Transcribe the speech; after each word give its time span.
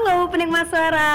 Halo 0.00 0.32
penikmat 0.32 0.64
suara. 0.64 1.12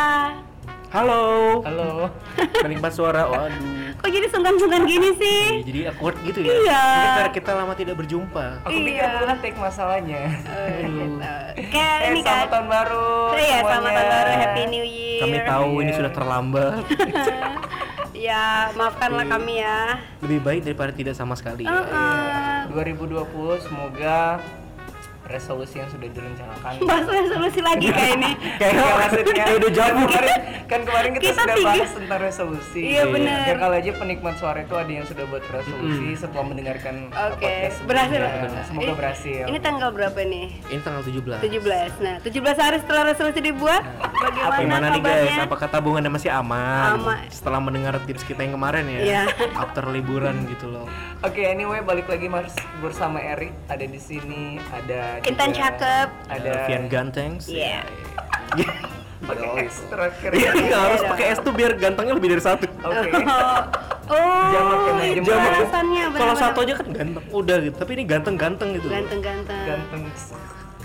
Halo, 0.94 1.58
Halo. 1.66 2.06
penikmat 2.64 2.94
suara. 2.94 3.26
Waduh. 3.26 3.98
Kok 3.98 4.06
jadi 4.08 4.30
sungkan-sungkan 4.30 4.86
gini 4.86 5.10
sih? 5.18 5.42
Iya, 5.50 5.66
jadi 5.66 5.80
awkward 5.90 6.22
gitu 6.22 6.46
ya. 6.46 6.54
Iya. 6.54 6.86
Karena 7.18 7.32
kita 7.34 7.52
lama 7.52 7.74
tidak 7.74 7.98
berjumpa. 7.98 8.62
Aku 8.62 8.78
pikir 8.78 9.02
Iya. 9.02 9.10
belum 9.18 9.38
take 9.42 9.58
masalahnya. 9.58 10.22
Oh, 10.38 10.68
gitu. 10.78 11.18
Kayak 11.66 11.98
Eh, 11.98 12.10
ini 12.14 12.20
selamat 12.22 12.30
kan. 12.38 12.54
tahun 12.54 12.68
baru. 12.70 13.10
Iya, 13.34 13.58
selamat 13.60 13.90
tahun 13.90 14.08
baru, 14.14 14.32
Happy 14.38 14.64
New 14.70 14.86
Year. 14.86 15.22
Kami 15.26 15.38
tahu 15.42 15.70
ini 15.74 15.90
Iya. 15.90 15.98
sudah 15.98 16.12
terlambat. 16.14 16.84
Ya, 18.16 18.46
maafkanlah 18.72 19.26
Iya. 19.26 19.34
kami 19.34 19.54
ya. 19.60 19.80
Lebih 20.22 20.40
baik 20.40 20.62
daripada 20.64 20.94
tidak 20.94 21.14
sama 21.14 21.34
sekali. 21.34 21.62
ya. 21.62 21.74
Heeh. 21.74 22.70
2020 22.70 23.26
semoga 23.60 24.38
resolusi 25.26 25.76
yang 25.78 25.90
sudah 25.90 26.06
direncanakan. 26.08 26.72
Bahas 26.88 27.06
resolusi 27.06 27.60
lagi 27.60 27.88
kayak 27.88 28.12
ini. 28.16 28.32
Kayak 28.62 28.74
Nggak, 28.76 28.96
maksudnya 28.96 29.34
kayak 29.36 29.56
udah 29.58 29.72
jauh. 29.72 29.96
kemarin, 30.06 30.36
kan 30.66 30.80
kemarin 30.82 31.10
kita, 31.12 31.24
Kita 31.26 31.34
sudah 31.36 31.56
tiga. 31.56 31.68
bahas 31.68 31.92
tentang 31.92 32.20
resolusi. 32.22 32.82
Iya, 32.88 33.04
benar. 33.06 33.38
Ya 33.44 33.56
kalau 33.58 33.76
aja 33.76 33.92
penikmat 33.92 34.36
suara 34.36 34.60
itu 34.60 34.76
ada 34.76 34.92
yang 34.92 35.06
sudah 35.06 35.26
buat 35.26 35.44
resolusi 35.46 36.08
setelah 36.16 36.46
mendengarkan 36.46 36.96
Oke, 37.12 37.42
podcast 37.42 37.78
berhasil. 37.84 38.20
sebelumnya. 38.22 38.64
Semoga 38.64 38.86
Ini- 38.86 38.96
berhasil. 38.96 39.44
Ini 39.46 39.60
tanggal 39.60 39.90
berapa 39.92 40.20
nih? 40.22 40.48
Ini 40.68 40.82
tanggal 40.82 41.02
17. 41.02 41.40
17. 41.42 41.92
Nah, 42.00 42.16
17 42.20 42.32
hari 42.58 42.78
setelah 42.80 43.04
resolusi 43.06 43.40
dibuat, 43.42 43.82
bagaimana 44.16 44.58
Gimana 44.58 44.86
nih 44.88 45.02
kabarnya? 45.02 45.36
guys? 45.36 45.46
Apakah 45.46 45.68
tabungannya 45.70 46.12
masih 46.12 46.32
aman? 46.32 46.92
Aman. 46.96 47.20
Setelah 47.28 47.60
mendengar 47.60 47.94
tips 48.02 48.24
kita 48.24 48.42
yang 48.42 48.56
kemarin 48.56 48.86
ya. 48.86 49.00
Iya. 49.02 49.24
After 49.54 49.84
liburan 49.88 50.48
gitu 50.48 50.70
loh. 50.70 50.88
Oke, 51.22 51.42
anyway 51.44 51.82
balik 51.82 52.06
lagi 52.06 52.26
mas 52.26 52.54
bersama 52.80 53.18
Erik 53.18 53.52
ada 53.66 53.82
di 53.82 53.98
sini, 53.98 54.62
ada 54.70 55.15
Intan 55.24 55.50
juga- 55.50 55.60
cakep. 55.62 56.08
ada 56.28 56.52
Vian 56.66 56.86
Gantengs. 56.88 57.46
Iya. 57.48 57.82
pakai 59.26 59.66
S 59.66 59.78
terakhir. 59.90 60.30
Iya, 60.32 60.52
nggak 60.54 60.82
harus 60.82 61.02
Iya. 61.02 61.10
pakai 61.10 61.26
S 61.34 61.40
tuh 61.42 61.54
biar 61.56 61.72
gantengnya 61.76 62.14
lebih 62.14 62.30
dari 62.30 62.44
satu. 62.44 62.66
Oke. 62.68 63.10
Oh, 64.06 64.50
Jamak 64.54 64.80
ya, 65.02 65.18
Jamak. 65.18 66.14
Kalau 66.14 66.36
satu 66.38 66.58
aja 66.62 66.74
kan 66.78 66.88
ganteng, 66.94 67.26
udah 67.34 67.58
gitu. 67.58 67.76
Tapi 67.76 67.92
ini 67.98 68.04
ganteng-ganteng 68.06 68.70
gitu. 68.78 68.86
Ganteng-ganteng. 68.86 69.64
Ganteng. 69.66 70.02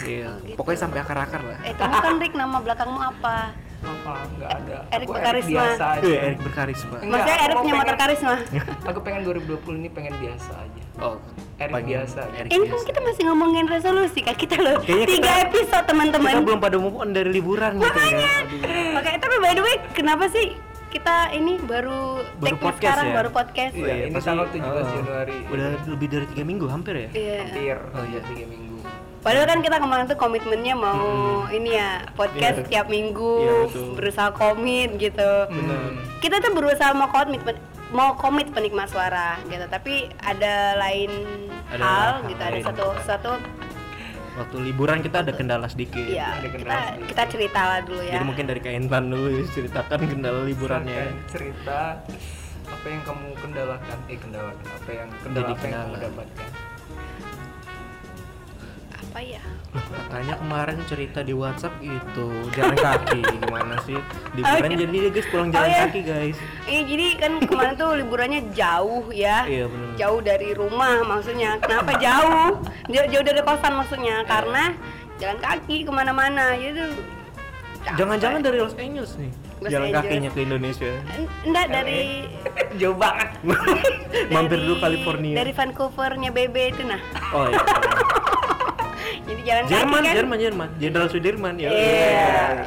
Iya. 0.00 0.30
gitu. 0.40 0.56
Pokoknya 0.56 0.80
sampai 0.80 0.98
akar-akar 1.04 1.44
lah. 1.44 1.58
Eh, 1.60 1.76
kamu 1.76 1.96
kan 2.00 2.14
Rick 2.16 2.32
nama 2.32 2.56
belakangmu 2.56 2.96
apa? 2.96 3.52
Apa? 3.80 4.12
Enggak 4.26 4.50
ada. 4.54 4.76
Erik 4.90 5.06
Aku 5.06 5.12
berkarisma. 5.12 5.52
biasa 5.56 5.84
aja. 5.90 6.02
Iya, 6.02 6.18
Erik 6.22 6.40
berkarisma. 6.40 6.96
Enggak, 6.96 7.08
Maksudnya 7.10 7.34
aku 7.34 7.44
Erik 7.44 7.56
punya 7.56 7.72
motor 7.72 7.86
pengen- 7.86 8.00
karisma. 8.00 8.34
Aku 8.90 8.98
pengen 9.00 9.20
2020 9.24 9.80
ini 9.80 9.88
pengen 9.88 10.14
biasa 10.16 10.50
aja. 10.54 10.82
Oh, 10.98 11.14
Erik 11.56 11.70
pengen 11.70 11.88
biasa. 11.88 12.20
Erik 12.34 12.50
Ini 12.50 12.64
kan 12.66 12.80
kita 12.84 13.00
masih 13.00 13.22
ngomongin 13.24 13.64
resolusi 13.66 14.20
kan 14.20 14.34
kita 14.34 14.56
loh. 14.56 14.76
Kayaknya 14.80 15.06
Tiga 15.06 15.20
kita- 15.26 15.44
episode 15.46 15.84
teman-teman. 15.86 16.32
Kita 16.34 16.44
belum 16.44 16.60
pada 16.60 16.76
move 16.76 16.96
on 16.96 17.08
dari 17.10 17.30
liburan 17.30 17.72
gitu 17.76 17.98
ya. 17.98 18.28
Oke, 18.94 19.10
tapi 19.16 19.36
by 19.38 19.52
the 19.52 19.62
way, 19.62 19.76
kenapa 19.90 20.28
sih 20.28 20.46
kita 20.90 21.30
ini 21.30 21.56
baru 21.56 22.18
Baru 22.36 22.42
take 22.42 22.58
podcast 22.58 22.78
sekarang 22.82 23.06
ya? 23.06 23.14
baru 23.14 23.30
podcast? 23.30 23.72
Iya, 23.72 23.94
ini 24.02 24.12
pasti- 24.12 24.26
tanggal 24.26 24.46
17 24.50 24.60
oh, 24.60 24.84
Januari. 24.92 25.36
Udah 25.46 25.66
lebih 25.86 26.06
dari 26.08 26.26
tiga 26.28 26.42
minggu 26.42 26.66
hampir 26.66 26.94
ya. 26.98 27.08
Iya. 27.10 27.36
Hampir. 27.44 27.76
Oh, 27.90 28.04
iya. 28.04 28.20
tiga 28.26 28.44
minggu. 28.44 28.69
Padahal 29.20 29.44
kan 29.46 29.60
kita 29.60 29.76
kemarin 29.76 30.04
tuh 30.06 30.16
komitmennya 30.16 30.72
mau 30.74 31.04
ini 31.46 31.76
ya 31.76 32.08
podcast 32.14 32.56
Iya. 32.56 32.60
setiap 32.62 32.86
minggu, 32.88 33.36
Iya, 33.38 33.54
betul. 33.66 33.88
berusaha 33.94 34.30
komit 34.32 34.90
gitu. 34.96 35.32
Benar. 35.46 35.80
Kita 36.18 36.36
tuh 36.38 36.52
berusaha 36.52 36.90
mau 36.90 37.08
komit 37.08 37.40
mau 37.90 38.14
komit 38.14 38.48
penikmat 38.48 38.86
suara 38.86 39.36
gitu, 39.44 39.66
tapi 39.66 40.08
ada 40.16 40.78
lain 40.78 41.10
Ada 41.68 41.78
hal 41.78 42.00
hal 42.16 42.28
gitu, 42.28 42.40
ada 42.40 42.58
satu 42.64 42.84
satu 43.02 43.30
Waktu 44.32 44.56
liburan 44.62 44.98
kita 45.00 45.20
ada 45.20 45.30
kendala 45.30 45.66
sedikit. 45.66 46.00
ya 46.00 46.32
Ada 46.32 46.48
kita 46.48 46.56
kendala 46.56 46.80
sedikit. 46.88 47.06
kita 47.06 47.22
cerita 47.28 47.60
lah 47.60 47.80
dulu 47.82 48.00
ya. 48.00 48.12
Jadi 48.14 48.24
mungkin 48.24 48.44
dari 48.46 48.60
Kak 48.60 48.72
Intan 48.72 49.04
dulu 49.06 49.26
ceritakan 49.44 50.00
kendala 50.08 50.40
liburannya. 50.42 51.02
Cerita 51.28 51.98
apa 52.64 52.86
yang 52.86 53.02
kamu 53.02 53.26
kendalakan 53.36 53.98
eh 54.06 54.16
kendalakan 54.16 54.66
apa 54.70 54.90
yang 54.90 55.08
kendala 55.18 55.34
Jadi 55.36 55.52
apa 55.52 55.60
yang 55.60 55.74
kamu 55.74 55.90
kendala. 55.90 56.06
dapatkan 56.08 56.48
Apa 59.10 59.20
ya? 59.20 59.42
Loh, 59.70 59.84
katanya 59.86 60.34
kemarin 60.36 60.78
cerita 60.86 61.20
di 61.20 61.30
WhatsApp 61.32 61.74
itu 61.78 62.26
jalan 62.52 62.74
kaki 62.74 63.20
gimana 63.42 63.74
sih? 63.82 63.98
Liburan 64.32 64.54
Oh, 64.54 64.66
iya. 64.66 64.76
jadi 64.76 64.84
dia 64.96 65.10
guys 65.10 65.26
pulang 65.28 65.48
jalan 65.48 65.60
Oh, 65.60 65.68
iya. 65.68 65.82
kaki 65.84 66.00
guys. 66.00 66.36
Iya 66.64 66.80
jadi 66.86 67.06
kan 67.16 67.32
kemarin 67.40 67.74
tuh 67.74 67.90
liburannya 67.96 68.40
jauh 68.50 69.04
ya. 69.10 69.42
Iya, 69.44 69.66
bener. 69.66 69.88
Jauh 69.96 70.20
dari 70.20 70.48
rumah 70.52 70.94
maksudnya. 71.04 71.58
Kenapa 71.58 71.90
jauh? 71.96 72.62
Jauh, 72.86 73.06
jauh 73.08 73.24
dari 73.24 73.40
kosan 73.40 73.72
maksudnya. 73.74 74.16
Iya. 74.16 74.28
Karena 74.28 74.64
jalan 75.18 75.38
kaki 75.38 75.76
ke 75.82 75.90
mana-mana. 75.90 76.54
Jadi 76.54 76.70
tuh 76.72 76.90
capek. 77.80 77.96
Jangan-jangan 77.96 78.40
dari 78.40 78.56
Los 78.58 78.74
Angeles 78.76 79.12
nih. 79.16 79.32
Los 79.58 79.68
jalan 79.68 79.86
Angeles. 79.88 80.06
kakinya 80.06 80.30
ke 80.30 80.40
Indonesia. 80.40 80.90
En- 81.10 81.30
Enggak 81.44 81.66
dari 81.68 82.00
jauh 82.80 82.94
banget 82.94 83.28
Mampir 84.34 84.58
dulu 84.58 84.78
California. 84.78 85.34
Dari 85.34 85.50
Vancouvernya 85.50 86.30
BB 86.30 86.56
itu 86.70 86.82
nah. 86.84 87.00
Oh 87.30 87.44
iya. 87.44 87.58
Jadi 89.30 89.42
jalan 89.46 89.64
Jerman, 89.64 89.86
kaki 89.94 90.06
kan. 90.06 90.14
Jerman, 90.18 90.38
Jerman. 90.38 90.68
Jenderal 90.76 91.06
Sudirman 91.06 91.54
ya. 91.54 91.70
Iya, 91.70 91.78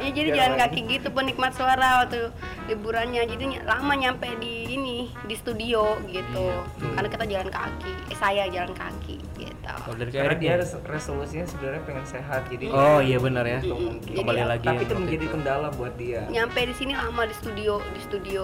Iya, 0.00 0.10
jadi 0.10 0.28
Jalan 0.32 0.38
jalan 0.40 0.54
kaki. 0.64 0.80
gitu 0.88 1.08
penikmat 1.12 1.52
suara 1.52 1.88
waktu 2.00 2.32
liburannya. 2.66 3.22
Jadi 3.28 3.44
lama 3.62 3.92
nyampe 3.92 4.28
di 4.40 4.72
ini 4.72 4.96
di 5.28 5.34
studio 5.36 6.00
gitu. 6.08 6.44
Iya, 6.48 6.64
betul. 6.64 6.92
Karena 6.96 7.08
kita 7.12 7.24
jalan 7.28 7.48
kaki. 7.52 7.92
Eh, 8.08 8.16
saya 8.16 8.44
jalan 8.48 8.72
kaki 8.72 9.16
gitu. 9.36 9.53
Kalau 9.66 9.94
dari 9.94 10.08
Kak 10.08 10.16
karena 10.16 10.28
Erik 10.28 10.38
dia 10.38 10.54
res- 10.56 10.80
resolusinya 10.82 11.44
sebenarnya 11.44 11.82
pengen 11.82 12.04
sehat 12.04 12.42
jadi 12.46 12.64
Oh 12.68 12.98
iya 12.98 13.16
benar 13.16 13.44
ya. 13.44 13.58
itu 13.58 13.72
mungkin. 13.72 14.12
Kembali 14.14 14.36
Jadi, 14.36 14.50
lagi. 14.50 14.66
tapi 14.66 14.82
itu 14.82 14.94
menjadi 14.94 15.26
kendala 15.28 15.68
buat 15.70 15.94
dia 15.94 16.20
Nyampe 16.26 16.60
di 16.62 16.74
sini 16.74 16.92
lama 16.92 17.22
di 17.22 17.34
studio 17.34 17.72
di 17.86 18.00
studio 18.00 18.42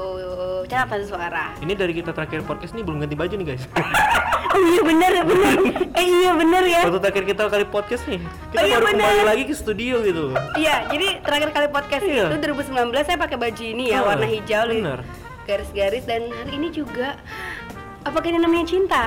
catatan 0.65 1.03
suara. 1.03 1.45
Ini 1.59 1.73
dari 1.73 1.93
kita 1.93 2.11
terakhir 2.11 2.41
podcast 2.43 2.73
nih 2.73 2.83
belum 2.83 3.01
ganti 3.01 3.15
baju 3.15 3.35
nih 3.35 3.47
guys. 3.49 3.65
Oh 4.51 4.59
iya 4.59 4.83
bener 4.83 5.13
bener. 5.23 5.57
eh 5.95 6.07
iya 6.11 6.31
bener 6.35 6.63
ya. 6.67 6.83
Waktu 6.83 6.99
terakhir 7.01 7.25
kita 7.25 7.43
kali 7.47 7.65
podcast 7.65 8.03
nih, 8.05 8.19
kita 8.51 8.59
Oh, 8.59 8.67
iya, 8.67 8.75
baru 8.75 8.85
bener. 8.85 8.99
kembali 8.99 9.23
lagi 9.25 9.45
ke 9.47 9.55
studio 9.55 9.95
gitu. 10.03 10.25
Iya, 10.59 10.91
jadi 10.91 11.07
terakhir 11.23 11.49
kali 11.51 11.67
podcast 11.71 12.03
Iya. 12.03 12.27
itu 12.27 12.37
2019 12.51 12.75
saya 13.01 13.15
pakai 13.17 13.39
baju 13.39 13.63
ini 13.63 13.85
ya 13.89 14.03
Ah, 14.03 14.11
warna 14.11 14.27
hijau 14.27 14.67
nih. 14.67 14.83
bener. 14.83 15.01
Garis-garis 15.41 16.03
dan 16.03 16.27
hari 16.29 16.51
ini 16.53 16.69
juga 16.69 17.15
apakah 18.03 18.29
ini 18.29 18.39
namanya 18.39 18.67
cinta? 18.67 19.03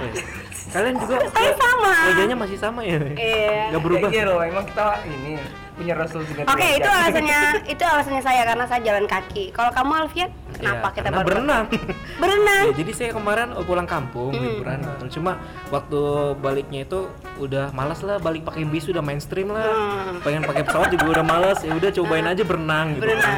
Kalian 0.73 0.95
juga 0.97 1.15
Saya 1.35 1.51
sama. 1.53 1.93
wajahnya 2.09 2.37
masih 2.37 2.57
sama 2.57 2.81
ya? 2.81 2.97
Iya. 3.13 3.73
Gak 3.73 3.81
berubah. 3.81 4.09
Ya, 4.09 4.13
iya 4.13 4.23
loh 4.25 4.39
emang 4.41 4.65
kita 4.65 4.85
ini 5.05 5.37
punya 5.73 5.97
ganti 5.97 6.45
Oke, 6.45 6.67
itu 6.77 6.85
wajah. 6.85 7.01
alasannya 7.01 7.39
itu 7.73 7.81
alasannya 7.83 8.21
saya 8.21 8.41
karena 8.45 8.65
saya 8.69 8.81
jalan 8.85 9.05
kaki. 9.09 9.49
Kalau 9.49 9.73
kamu 9.73 9.91
Alfian, 10.05 10.29
kenapa 10.53 10.85
Ya, 10.85 10.93
kita 10.93 11.05
karena 11.09 11.17
baru 11.17 11.27
berenang? 11.33 11.65
Berenang. 12.21 12.63
Ya, 12.69 12.73
jadi 12.77 12.91
saya 12.93 13.09
kemarin 13.11 13.47
pulang 13.65 13.89
kampung 13.89 14.31
Hmm. 14.33 14.45
liburan, 14.61 14.79
cuma 15.09 15.41
waktu 15.69 15.99
baliknya 16.37 16.85
itu 16.85 17.09
udah 17.41 17.73
malas 17.73 18.05
lah 18.05 18.21
balik 18.21 18.45
pakai 18.45 18.69
bis 18.69 18.85
udah 18.85 19.01
mainstream 19.01 19.49
lah. 19.49 19.65
Hmm. 19.65 20.21
Pengen 20.21 20.45
pakai 20.45 20.61
pesawat 20.61 20.93
juga 20.93 21.05
udah 21.09 21.25
malas, 21.25 21.57
ya 21.61 21.73
udah 21.73 21.89
cobain 21.91 22.25
aja 22.25 22.43
berenang 22.45 22.87
gitu. 22.93 23.03
Berenang. 23.03 23.37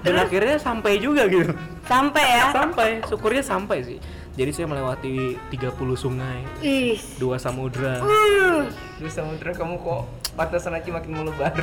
Dan 0.00 0.14
akhirnya 0.16 0.56
sampai 0.56 1.02
juga 1.02 1.26
gitu. 1.26 1.50
Sampai 1.84 2.22
ya. 2.24 2.54
Sampai, 2.54 2.88
syukurnya 3.04 3.42
sampai 3.42 3.78
sih. 3.82 3.98
Jadi 4.34 4.50
saya 4.50 4.66
melewati 4.66 5.38
30 5.48 5.70
sungai, 5.94 6.42
Ih. 6.58 6.98
dua 7.16 7.38
samudra. 7.38 8.02
Uh, 8.02 8.66
Terus 8.98 9.14
samudra 9.14 9.54
kamu 9.54 9.78
kok 9.78 10.02
pantasan 10.34 10.74
aja 10.74 10.90
makin 10.90 11.14
melebar 11.14 11.54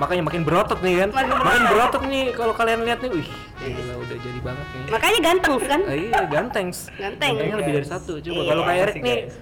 Makanya 0.00 0.22
makin 0.24 0.40
berotot 0.40 0.80
nih 0.80 1.04
kan. 1.04 1.08
Makin 1.12 1.30
Makin 1.36 1.62
berotot 1.68 2.02
nih 2.04 2.24
kalau 2.32 2.56
kalian 2.56 2.80
lihat 2.82 3.04
nih. 3.04 3.12
Wih, 3.12 3.28
gila 3.60 3.94
udah 3.98 4.16
jadi 4.18 4.40
banget 4.40 4.66
nih. 4.66 4.84
makanya 4.88 5.18
ganteng 5.20 5.54
kan? 5.60 5.80
Ah, 5.84 5.92
iya, 5.94 6.20
ganteng. 6.24 6.66
Ganteng. 6.96 7.32
Gantengnya 7.36 7.56
lebih 7.60 7.72
dari 7.76 7.86
satu. 7.86 8.12
Coba 8.18 8.32
Iya. 8.34 8.48
kalau 8.48 8.62
kayak 8.64 8.82
Erik 8.82 8.96
nih 8.98 9.16
guys. 9.20 9.34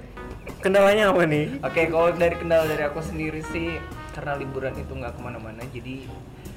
kendalanya 0.58 1.04
apa 1.10 1.22
nih? 1.22 1.44
Oke, 1.62 1.82
kalau 1.86 2.08
dari 2.12 2.34
kendala 2.34 2.64
dari 2.66 2.82
aku 2.82 2.98
sendiri 2.98 3.40
sih 3.46 3.78
karena 4.10 4.34
liburan 4.34 4.74
itu 4.74 4.90
nggak 4.90 5.14
ke 5.14 5.20
mana-mana, 5.22 5.62
jadi 5.70 6.02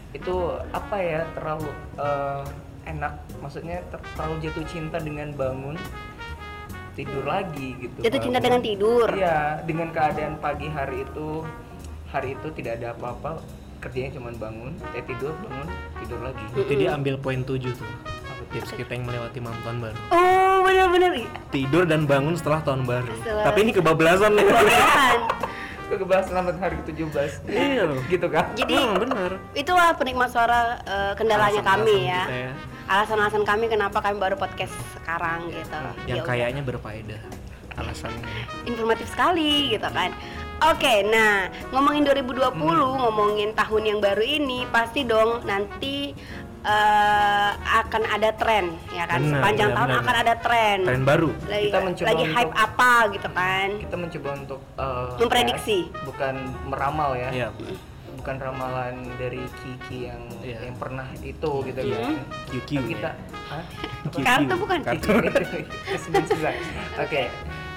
itu 0.09 0.35
apa 0.71 0.97
ya 0.97 1.21
terlalu 1.31 1.69
eh, 1.95 2.41
enak, 2.89 3.13
maksudnya 3.37 3.77
ter- 3.87 4.03
terlalu 4.11 4.35
jatuh 4.41 4.65
cinta 4.65 4.97
dengan 4.97 5.29
bangun 5.31 5.75
tidur 6.93 7.23
lagi 7.23 7.77
gitu. 7.77 7.97
Jatuh 7.99 8.19
cinta 8.19 8.37
Bangun. 8.37 8.47
dengan 8.49 8.61
tidur. 8.61 9.07
Iya, 9.09 9.37
dengan 9.63 9.87
keadaan 9.89 10.35
pagi 10.37 10.67
hari 10.67 11.03
itu 11.03 11.45
hari 12.05 12.33
itu 12.33 12.47
tidak 12.51 12.81
ada 12.81 12.87
apa-apa, 12.91 13.39
kerjanya 13.79 14.11
cuma 14.11 14.33
bangun, 14.33 14.73
eh 14.91 15.03
tidur 15.03 15.31
bangun 15.39 15.67
tidur 15.97 16.19
lagi. 16.21 16.43
Berarti 16.51 16.73
dia 16.75 16.89
ambil 16.91 17.15
poin 17.15 17.39
7 17.39 17.71
tuh. 17.71 17.91
Tips 18.49 18.73
kita 18.73 18.89
yang 18.89 19.05
melewati 19.05 19.37
malam 19.37 19.61
tahun 19.61 19.77
baru. 19.79 19.97
Oh, 20.09 20.65
benar-benar. 20.65 21.11
Tidur 21.53 21.85
dan 21.85 22.09
bangun 22.09 22.33
setelah 22.33 22.65
tahun 22.65 22.81
baru. 22.81 23.13
Setelah- 23.15 23.45
Tapi 23.45 23.57
ini 23.61 23.71
kebablasan 23.71 24.31
nih. 24.33 24.45
Itu 25.89 25.97
kebahas 25.99 26.29
selamat 26.29 26.55
hari 26.61 26.77
ke-17. 26.79 27.49
Iya 27.49 27.83
loh. 27.83 27.97
gitu 28.05 28.29
kan? 28.29 28.45
Jadi 28.53 28.77
Hmm, 28.77 28.93
bener. 28.95 29.31
itulah 29.51 29.89
penikmat 29.91 30.29
suara 30.29 30.77
eh, 30.79 31.13
kendalanya 31.17 31.59
Alasan-alasan 31.59 31.81
kami 31.81 31.97
ya. 32.05 32.23
ya. 32.29 32.51
Alasan-alasan 32.85 33.41
kami 33.43 33.65
kenapa 33.67 33.97
kami 33.97 34.17
baru 34.17 34.37
podcast 34.37 34.69
sekarang 34.93 35.49
gitu. 35.49 35.73
Yang 36.05 36.21
Ya 36.21 36.23
kayaknya 36.23 36.61
berfaedah 36.61 37.21
alasannya. 37.75 38.21
informatif 38.65 39.07
sekali 39.07 39.71
gitu 39.71 39.87
kan 39.87 40.13
Oke, 40.61 41.07
nah 41.07 41.47
ngomongin 41.71 42.03
2020, 42.03 42.51
Hmm. 42.51 42.99
ngomongin 42.99 43.55
tahun 43.55 43.83
yang 43.85 43.99
baru 43.99 44.19
ini, 44.19 44.67
pasti 44.67 45.07
dong 45.07 45.39
nanti 45.41 46.11
eh, 46.61 47.49
akan 47.55 48.03
ada 48.05 48.29
tren, 48.33 48.65
ya 48.89 49.05
kan? 49.05 49.19
Benar, 49.19 49.39
Sepanjang 49.39 49.69
benar, 49.69 49.77
tahun 49.77 49.89
benar. 49.89 50.01
akan 50.03 50.15
ada 50.17 50.33
tren. 50.37 50.77
Tren 50.83 51.03
baru. 51.03 51.29
Lagi, 51.45 51.65
Kita 51.65 51.79
mencoba 51.79 52.07
lagi 52.07 52.25
hype 52.25 52.45
untuk- 52.45 52.65
apa 52.67 52.91
gitu 53.09 53.29
kan? 53.31 53.69
Kita 53.79 53.95
mencoba 53.95 54.29
untuk 54.35 54.59
uh, 54.75 55.09
Memprediksi. 55.17 55.79
ya, 55.87 56.01
bukan 56.03 56.35
meramal 56.65 57.09
ya. 57.15 57.29
Iya. 57.31 57.49
Bukan 58.09 58.35
ramalan 58.35 58.95
dari 59.15 59.39
Kiki 59.63 60.11
yang 60.11 60.19
Iya. 60.43 60.67
yang 60.67 60.75
pernah 60.75 61.07
itu 61.17 61.51
gitu 61.63 61.79
Iya. 61.79 61.95
kan. 61.95 62.13
Tapi 62.51 62.59
kita 62.85 63.09
ya. 63.15 64.21
Kartu 64.27 64.53
bukan? 64.59 64.79
Kartu. 64.83 65.09
Ke-99. 65.87 66.43
Oke. 66.99 67.21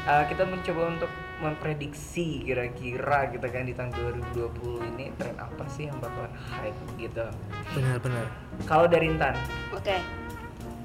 Uh, 0.02 0.24
kita 0.26 0.42
mencoba 0.42 0.82
untuk 0.90 1.10
memprediksi 1.42 2.46
kira-kira 2.46 3.28
gitu 3.34 3.42
kan 3.44 3.66
di 3.66 3.74
tahun 3.74 3.90
2020 4.32 4.90
ini 4.94 5.10
tren 5.18 5.34
apa 5.42 5.66
sih 5.68 5.90
yang 5.90 5.98
bakalan 5.98 6.30
hype 6.48 6.78
gitu. 6.96 7.26
Benar-benar. 7.74 8.26
Kalau 8.64 8.86
dari 8.86 9.10
Intan, 9.10 9.34
Oke, 9.74 9.98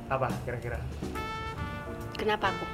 apa 0.10 0.28
kira-kira? 0.44 0.82
kenapa 2.18 2.50
aku? 2.50 2.66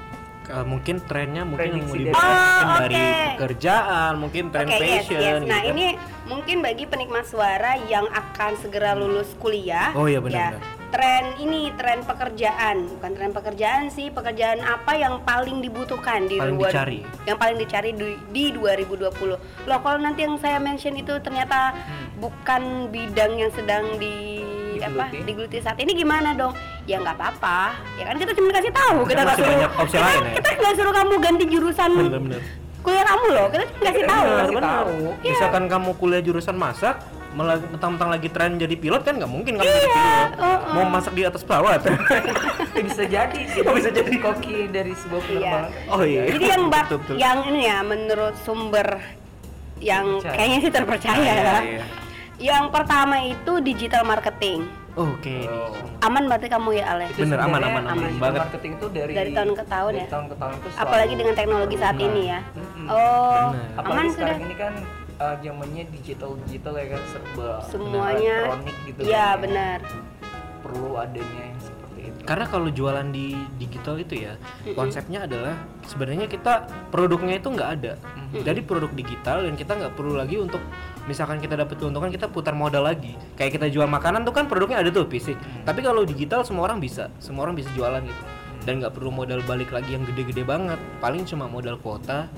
Uh, 0.44 0.60
mungkin 0.62 1.00
trennya 1.00 1.42
mungkin 1.42 1.72
yang 1.74 1.88
mau 1.88 1.96
dibahas 1.96 2.20
dari- 2.20 2.44
mungkin 2.60 2.68
Oh, 2.68 2.78
dari 2.78 3.02
pekerjaan, 3.34 4.12
mungkin 4.18 4.44
tren 4.50 4.66
Oke, 4.66 4.76
yes, 4.76 4.84
fashion 5.08 5.20
yes. 5.20 5.40
Nah, 5.44 5.62
gitu. 5.62 5.72
ini 5.72 5.86
mungkin 6.26 6.58
bagi 6.60 6.84
penikmat 6.84 7.24
suara 7.24 7.72
yang 7.82 8.06
akan 8.06 8.52
segera 8.58 8.92
lulus 8.92 9.32
kuliah. 9.38 9.92
Oh, 9.94 10.04
iya, 10.04 10.20
benar, 10.20 10.36
ya, 10.36 10.48
benar. 10.54 10.62
Tren 10.90 11.24
ini 11.40 11.72
tren 11.74 12.04
pekerjaan, 12.04 12.76
bukan 12.92 13.12
tren 13.14 13.32
pekerjaan 13.32 13.84
sih, 13.88 14.12
pekerjaan 14.12 14.60
apa 14.60 14.94
yang 14.94 15.24
paling 15.24 15.58
dibutuhkan 15.58 16.28
di 16.28 16.36
Paling 16.36 16.54
luar- 16.54 16.70
dicari. 16.70 17.00
Yang 17.24 17.38
paling 17.40 17.58
dicari 17.58 17.90
di, 17.92 18.08
di 18.30 18.44
2020. 18.52 19.40
Loh, 19.64 19.80
kalau 19.80 19.98
nanti 19.98 20.22
yang 20.22 20.36
saya 20.38 20.60
mention 20.60 20.94
itu 20.94 21.18
ternyata 21.18 21.72
bukan 22.16 22.92
bidang 22.92 23.38
yang 23.38 23.50
sedang 23.50 23.96
di 23.96 24.44
apa 24.76 25.08
digeluti 25.16 25.58
saat 25.58 25.80
ini 25.80 25.96
gimana 25.96 26.36
dong? 26.36 26.52
Ya 26.84 27.00
nggak 27.00 27.16
apa-apa. 27.16 27.60
Ya 27.96 28.04
kan 28.06 28.16
kita 28.18 28.32
cuma 28.34 28.50
kasih 28.52 28.72
tahu, 28.72 28.98
kita 29.04 29.20
nggak 29.22 29.38
suruh 29.38 29.50
banyak 29.50 29.72
opsi 29.74 29.96
kita, 29.96 30.04
lain 30.04 30.20
ya. 30.22 30.34
kita 30.36 30.50
nggak 30.54 30.76
suruh 30.76 30.94
kamu 30.94 31.14
ganti 31.18 31.46
jurusan 31.48 31.90
Benar-benar. 31.94 32.42
kuliah 32.80 33.06
kamu 33.06 33.26
loh. 33.30 33.48
Kita 33.48 33.64
cuma 33.66 33.82
kasih 33.86 34.04
tahu. 34.04 34.26
Benar, 34.28 34.48
benar. 34.50 34.64
tahu. 34.70 34.98
Iya. 35.18 35.32
Misalkan 35.32 35.64
kamu 35.66 35.90
kuliah 35.96 36.22
jurusan 36.22 36.56
masak, 36.56 36.96
malah 37.32 37.58
mentang-mentang 37.64 38.10
lagi 38.12 38.28
tren 38.28 38.52
jadi 38.58 38.76
pilot 38.76 39.02
kan 39.02 39.14
nggak 39.16 39.32
mungkin 39.32 39.52
kamu 39.56 39.64
jadi 39.64 39.80
pilot. 39.88 40.30
oh, 40.36 40.44
oh. 40.44 40.60
Mau 40.76 40.86
masak 40.92 41.14
di 41.14 41.24
atas 41.24 41.42
pesawat. 41.42 41.80
Bisa 42.84 43.04
jadi 43.06 43.40
gitu. 43.48 43.64
Oh, 43.64 43.74
bisa 43.74 43.88
jadi. 43.88 44.12
koki 44.18 44.68
dari 44.68 44.92
sebuah 44.94 45.22
penerbangan. 45.24 45.72
oh 45.88 46.02
iya. 46.04 46.22
Jadi 46.28 46.46
yang 46.46 46.64
bak, 46.68 46.84
Betul, 46.86 46.98
betul. 47.00 47.16
yang 47.16 47.38
ini 47.48 47.62
ya 47.64 47.78
menurut 47.80 48.36
sumber 48.40 48.88
yang 49.80 50.06
Terpercaya. 50.18 50.36
kayaknya 50.36 50.58
sih 50.60 50.72
terpercaya 50.72 51.16
Iya, 51.18 51.34
ya. 51.34 51.58
iya. 51.62 51.86
Yang 52.36 52.66
pertama 52.70 53.16
itu 53.22 53.54
digital 53.62 54.04
marketing. 54.04 54.68
Oke. 54.94 55.50
Oh. 55.50 55.74
Aman 56.02 56.30
berarti 56.30 56.46
kamu 56.46 56.70
ya 56.76 56.86
Ale? 56.88 57.10
Itu 57.10 57.26
Bener, 57.26 57.40
aman, 57.40 57.58
aman, 57.60 57.84
aman 57.88 57.98
digital 58.06 58.22
banget. 58.22 58.42
marketing 58.46 58.72
itu 58.74 58.88
dari 58.92 59.12
Dari 59.12 59.32
tahun 59.34 59.52
ke 59.52 59.64
tahun 59.66 59.92
dari 59.92 60.00
ya? 60.00 60.08
tahun 60.08 60.26
ke 60.26 60.36
tahun 60.36 60.54
itu 60.54 60.68
selalu 60.68 60.82
Apalagi 60.84 61.14
dengan 61.16 61.34
teknologi 61.34 61.76
saat 61.76 61.98
ini 61.98 62.22
ya. 62.28 62.40
Oh, 62.86 63.42
Bener. 63.50 63.68
Apalagi 63.74 63.90
aman 63.90 64.06
sekarang 64.08 64.38
sudah. 64.38 64.46
ini 64.46 64.56
kan 64.56 64.74
uh, 65.16 65.36
zamannya 65.40 65.84
digital 65.90 66.32
digital 66.46 66.74
ya 66.76 66.86
kan 66.88 67.02
serba 67.08 67.50
Semuanya. 67.66 68.38
elektronik 68.44 68.78
gitu 68.86 69.00
Iya, 69.02 69.26
kan. 69.28 69.42
benar. 69.42 69.80
Perlu 70.62 70.90
adanya. 70.96 71.46
Karena 72.24 72.48
kalau 72.48 72.72
jualan 72.72 73.04
di 73.12 73.36
digital 73.60 74.00
itu 74.00 74.24
ya, 74.24 74.40
konsepnya 74.80 75.28
adalah 75.28 75.60
sebenarnya 75.84 76.32
kita 76.32 76.72
produknya 76.88 77.36
itu 77.36 77.52
nggak 77.52 77.70
ada. 77.80 78.00
Jadi 78.32 78.64
produk 78.64 78.88
digital 78.96 79.44
dan 79.44 79.60
kita 79.60 79.76
nggak 79.76 79.94
perlu 80.00 80.16
lagi 80.16 80.40
untuk 80.40 80.64
misalkan 81.04 81.44
kita 81.44 81.60
dapat 81.60 81.76
keuntungan 81.76 82.08
kita 82.08 82.32
putar 82.32 82.56
modal 82.56 82.88
lagi. 82.88 83.20
Kayak 83.36 83.60
kita 83.60 83.68
jual 83.68 83.92
makanan 83.92 84.24
tuh 84.24 84.32
kan 84.32 84.48
produknya 84.48 84.80
ada 84.80 84.88
tuh 84.88 85.04
fisik. 85.12 85.36
Tapi 85.68 85.84
kalau 85.84 86.08
digital 86.08 86.48
semua 86.48 86.72
orang 86.72 86.80
bisa, 86.80 87.12
semua 87.20 87.44
orang 87.44 87.60
bisa 87.60 87.68
jualan 87.76 88.00
gitu. 88.00 88.24
Dan 88.64 88.80
nggak 88.80 88.96
perlu 88.96 89.12
modal 89.12 89.44
balik 89.44 89.76
lagi 89.76 89.92
yang 89.92 90.08
gede-gede 90.08 90.48
banget. 90.48 90.80
Paling 91.04 91.28
cuma 91.28 91.52
modal 91.52 91.76
kuota 91.76 92.32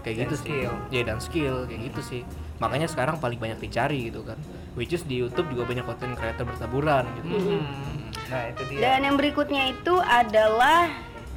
kayak 0.00 0.16
Dan 0.16 0.22
gitu 0.24 0.34
sih. 0.40 0.64
Ya 0.88 1.04
dan 1.04 1.20
skill 1.20 1.68
kayak 1.68 1.92
gitu 1.92 2.00
sih. 2.00 2.22
Makanya 2.64 2.88
sekarang 2.88 3.20
paling 3.20 3.36
banyak 3.36 3.60
dicari 3.60 4.08
gitu 4.08 4.24
kan. 4.24 4.40
Which 4.72 4.96
is 4.96 5.04
di 5.04 5.20
YouTube 5.20 5.52
juga 5.52 5.68
banyak 5.68 5.84
konten 5.84 6.16
creator 6.16 6.48
bertaburan 6.48 7.04
gitu. 7.20 7.28
Hmm. 7.28 7.91
Nah 8.30 8.42
itu 8.52 8.62
dia. 8.70 8.80
Dan 8.80 8.98
yang 9.06 9.16
berikutnya 9.16 9.72
itu 9.72 9.94
adalah 10.00 10.88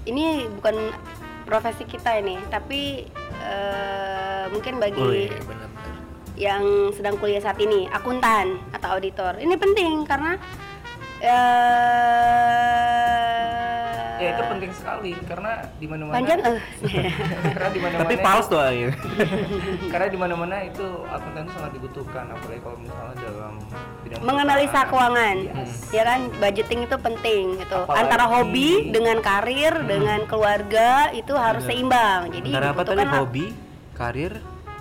ini 0.06 0.46
bukan 0.60 0.94
profesi 1.46 1.86
kita 1.86 2.18
ini, 2.20 2.38
tapi 2.50 3.06
eh, 3.42 4.46
mungkin 4.50 4.78
bagi 4.82 5.02
Oh 5.02 5.14
iya, 5.14 5.38
benar. 5.46 5.70
yang 6.36 6.92
sedang 6.92 7.16
kuliah 7.22 7.40
saat 7.40 7.58
ini, 7.62 7.88
akuntan 7.90 8.60
atau 8.74 8.98
auditor. 8.98 9.38
Ini 9.40 9.56
penting 9.56 10.04
karena 10.04 10.36
eh 11.24 12.26
ya 14.16 14.30
itu 14.32 14.44
penting 14.48 14.72
sekali 14.72 15.12
karena 15.28 15.52
di 15.76 15.86
mana-mana 15.86 16.16
Panjang 16.16 16.40
eh. 16.42 16.60
karena 17.56 17.70
di 17.70 17.80
mana-mana 17.84 18.04
Tapi 18.08 18.16
pals 18.24 18.46
tuh 18.48 18.60
aja. 18.62 18.88
karena 19.92 20.08
di 20.08 20.18
mana-mana 20.18 20.56
itu 20.64 20.86
akuntan 21.08 21.42
itu 21.44 21.54
sangat 21.54 21.72
dibutuhkan 21.76 22.26
apalagi 22.32 22.62
kalau 22.64 22.78
misalnya 22.80 23.16
dalam 23.20 23.54
bidang 24.06 24.20
menganalisa 24.24 24.80
keuangan. 24.88 25.38
Yes. 25.44 25.72
Ya 25.92 26.04
kan, 26.06 26.20
budgeting 26.40 26.80
itu 26.88 26.96
penting 27.00 27.44
gitu. 27.60 27.78
Apalagi- 27.78 28.00
Antara 28.06 28.26
hobi 28.30 28.70
dengan 28.90 29.18
karir, 29.20 29.74
dengan 29.84 30.20
keluarga 30.26 31.12
itu 31.12 31.34
harus 31.36 31.64
Bener. 31.66 31.76
seimbang. 31.76 32.22
Jadi 32.32 32.50
Antara 32.52 32.70
apa 32.72 32.82
tadi 32.84 33.04
hobi, 33.06 33.46
karir, 33.96 34.34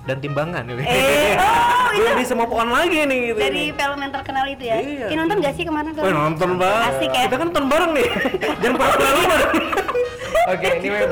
dan 0.04 0.16
timbangan. 0.20 0.62
Eh, 0.68 0.76
oh, 0.76 1.88
itu 1.96 2.00
Belum 2.04 2.16
bisa 2.20 2.32
move 2.36 2.52
on 2.52 2.68
lagi 2.68 3.08
nih 3.08 3.18
gitu. 3.32 3.38
dari 3.40 3.62
film 3.72 3.98
yang 4.00 4.12
terkenal 4.12 4.44
itu 4.48 4.64
ya. 4.68 4.76
Iya. 4.80 5.06
Ki 5.08 5.14
nonton 5.16 5.36
gak 5.40 5.54
sih 5.56 5.64
kemarin? 5.64 5.90
Wah, 5.96 6.12
nonton 6.12 6.50
banget. 6.60 6.92
Asik 6.92 7.10
ya. 7.12 7.24
Kita 7.28 7.36
kan 7.40 7.46
nonton 7.48 7.66
bareng 7.72 7.92
nih. 7.96 8.08
Jangan 8.62 8.74
pura-pura 8.76 9.10
lupa. 9.16 9.36
Oke, 10.44 10.68
ini 10.76 10.88
memang 10.92 11.08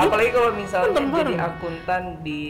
apalagi 0.00 0.30
kalau 0.32 0.50
misalnya 0.50 0.96
jadi 0.96 1.34
akuntan 1.36 2.02
di 2.20 2.42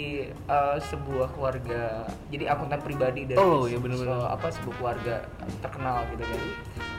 uh, 0.46 0.78
sebuah 0.78 1.26
keluarga, 1.30 2.06
jadi 2.30 2.54
akuntan 2.54 2.78
pribadi 2.78 3.26
dari 3.26 3.34
Oh, 3.34 3.66
se- 3.66 3.74
bener-bener. 3.74 4.14
se- 4.14 4.30
apa 4.30 4.46
sebuah 4.48 4.74
keluarga 4.76 5.14
terkenal 5.58 6.06
gitu 6.08 6.22
kan, 6.22 6.40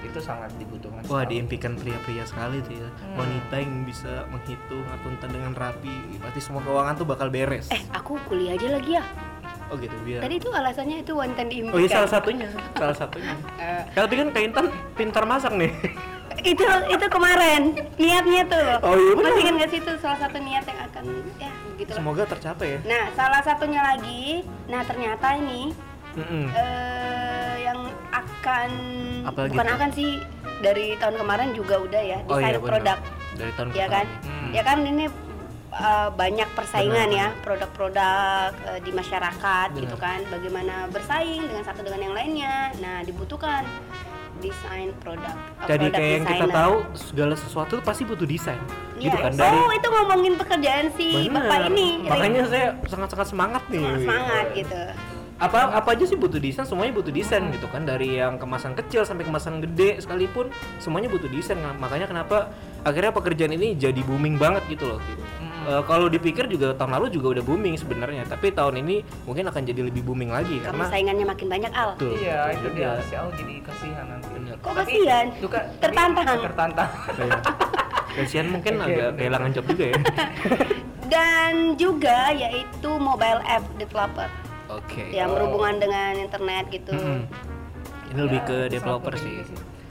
itu 0.03 0.19
sangat 0.19 0.51
dibutuhkan. 0.55 0.99
Wah, 1.05 1.23
sekali. 1.23 1.31
diimpikan 1.31 1.79
pria-pria 1.79 2.27
sekali 2.27 2.59
tuh 2.59 2.75
ya. 2.75 2.89
Hmm. 2.91 3.15
Wanita 3.17 3.55
yang 3.55 3.73
bisa 3.83 4.27
menghitung 4.27 4.83
akuntan 4.91 5.29
dengan 5.31 5.53
rapi, 5.53 5.95
pasti 6.19 6.39
semua 6.43 6.59
keuangan 6.61 6.93
tuh 6.95 7.07
bakal 7.07 7.27
beres. 7.29 7.71
Eh, 7.71 7.81
aku 7.89 8.19
kuliah 8.25 8.53
aja 8.53 8.67
lagi 8.69 8.91
ya. 8.93 9.03
Oh 9.65 9.75
gitu 9.75 9.95
biar. 10.05 10.21
Tadi 10.21 10.35
itu 10.37 10.49
alasannya 10.49 10.97
itu 11.01 11.13
yang 11.15 11.47
diimpikan. 11.49 11.75
Oh 11.75 11.81
iya 11.81 11.89
salah 11.89 12.09
satunya, 12.09 12.47
salah 12.73 12.95
satunya. 12.95 13.33
Eh, 13.61 13.81
Tapi 13.93 14.13
kan 14.13 14.27
Kak 14.29 14.43
Intan 14.43 14.65
pintar 14.93 15.23
masak 15.25 15.53
nih. 15.53 15.71
itu 16.51 16.61
itu 16.91 17.05
kemarin 17.09 17.61
niatnya 17.97 18.43
tuh. 18.45 18.67
Oh, 18.83 18.93
iya. 18.93 19.13
Masih 19.17 19.41
ingat 19.41 19.55
gak 19.65 19.69
sih 19.71 19.79
itu 19.81 19.91
salah 19.97 20.19
satu 20.19 20.37
niat 20.37 20.63
yang 20.67 20.79
akan 20.85 21.03
ya 21.41 21.51
lah. 21.75 21.95
Semoga 21.97 22.23
tercapai 22.27 22.67
ya. 22.67 22.79
Nah, 22.85 23.03
salah 23.13 23.41
satunya 23.41 23.81
lagi, 23.81 24.45
nah 24.67 24.81
ternyata 24.85 25.27
ini 25.35 25.73
Mm-mm. 26.15 26.45
eh 26.53 27.55
yang 27.65 27.79
akan 28.13 28.69
Apalagi 29.27 29.51
bukan 29.51 29.67
akan 29.67 29.89
sih 29.91 30.09
dari 30.61 30.95
tahun 30.95 31.19
kemarin 31.19 31.49
juga 31.51 31.75
udah 31.81 31.99
ya 31.99 32.19
Oh 32.29 32.37
desain 32.37 32.47
iya 32.47 32.59
benar. 32.61 32.69
produk 32.69 32.97
Dari 33.35 33.51
tahun 33.57 33.67
ya 33.73 33.87
kan. 33.89 34.05
Hmm. 34.23 34.49
ya 34.53 34.63
kan 34.63 34.77
ini 34.85 35.05
uh, 35.79 36.09
banyak 36.15 36.47
persaingan 36.55 37.09
Benar, 37.11 37.19
ya 37.19 37.27
produk-produk 37.43 38.51
uh, 38.67 38.79
di 38.81 38.91
masyarakat 38.95 39.67
Benar. 39.71 39.81
gitu 39.83 39.95
kan 39.99 40.19
bagaimana 40.31 40.87
bersaing 40.89 41.43
dengan 41.43 41.63
satu 41.63 41.83
dengan 41.83 42.01
yang 42.01 42.15
lainnya 42.15 42.55
nah 42.79 43.03
dibutuhkan 43.03 43.67
desain 44.43 44.91
produk 44.99 45.31
uh, 45.31 45.67
Jadi 45.67 45.87
product 45.87 45.95
kayak 45.95 46.11
yang 46.11 46.25
kita 46.27 46.47
tahu 46.51 46.75
segala 46.95 47.33
sesuatu 47.39 47.73
pasti 47.79 48.03
butuh 48.03 48.27
desain. 48.27 48.59
Iya. 48.99 49.11
Gitu 49.11 49.17
kan 49.17 49.31
dari 49.35 49.57
oh 49.59 49.71
itu 49.71 49.87
ngomongin 49.91 50.33
pekerjaan 50.35 50.85
si 50.95 51.07
Bener. 51.27 51.47
bapak 51.47 51.59
ini 51.71 51.87
Makanya 52.03 52.41
saya 52.47 52.67
sangat-sangat 52.87 53.27
semangat 53.31 53.63
nih. 53.71 53.83
semangat, 53.83 54.01
semangat 54.03 54.45
gitu 54.55 54.81
Apa 55.35 55.67
apa 55.75 55.89
aja 55.91 56.07
sih 56.07 56.15
butuh 56.15 56.39
desain, 56.39 56.63
semuanya 56.63 56.95
butuh 56.95 57.11
desain 57.11 57.43
gitu 57.51 57.67
kan. 57.67 57.83
Dari 57.83 58.23
yang 58.23 58.39
kemasan 58.39 58.71
kecil 58.71 59.03
sampai 59.03 59.27
kemasan 59.27 59.59
gede 59.59 59.99
sekalipun 59.99 60.47
semuanya 60.79 61.11
butuh 61.11 61.27
desain. 61.27 61.59
Nah, 61.59 61.75
Makanya 61.75 62.07
kenapa 62.07 62.55
akhirnya 62.87 63.11
pekerjaan 63.11 63.51
ini 63.51 63.75
jadi 63.75 63.99
booming 63.99 64.39
banget 64.39 64.63
gitu 64.71 64.95
loh. 64.95 64.99
Eh, 65.65 65.81
kalau 65.83 66.05
dipikir 66.05 66.45
juga 66.45 66.71
tahun 66.71 66.93
lalu 66.93 67.09
juga 67.09 67.27
udah 67.33 67.43
booming 67.43 67.73
sebenarnya, 67.73 68.21
tapi 68.23 68.53
tahun 68.53 68.85
ini 68.85 68.95
mungkin 69.25 69.49
akan 69.49 69.61
jadi 69.63 69.81
lebih 69.81 70.01
booming 70.01 70.29
lagi 70.29 70.61
karena 70.61 70.77
karena 70.77 70.93
saingannya 70.93 71.25
makin 71.25 71.47
banyak 71.49 71.71
al 71.73 71.89
Betul. 71.97 72.13
Iya, 72.15 72.39
itu 72.53 72.67
dia. 72.71 72.81
Iya. 72.85 72.91
Si 73.01 73.13
Al 73.13 73.27
jadi 73.33 73.55
kasihan 73.59 74.05
nanti. 74.05 74.27
Bener. 74.29 74.55
kok 74.61 74.73
kasihan 74.75 75.25
Duka, 75.37 75.59
tertantang 75.79 76.37
tertantang. 76.39 76.89
Iya. 77.17 77.33
Kasihan 78.15 78.47
mungkin 78.47 78.73
agak 78.77 78.93
bener. 78.93 79.17
kehilangan 79.17 79.49
job 79.51 79.65
juga 79.65 79.83
ya. 79.85 79.97
dan 81.13 81.53
juga 81.75 82.19
yaitu 82.31 82.91
mobile 82.95 83.41
app 83.43 83.65
developer 83.75 84.29
Oke. 84.67 85.03
yang 85.09 85.29
Oh. 85.29 85.33
berhubungan 85.35 85.75
dengan 85.77 86.11
internet 86.15 86.65
gitu 86.69 86.93
Mm-mm. 86.93 87.25
Ini 88.07 88.19
lebih 88.21 88.39
Ya, 88.39 88.47
ke 88.47 88.57
developer 88.69 89.13
sih. 89.15 89.41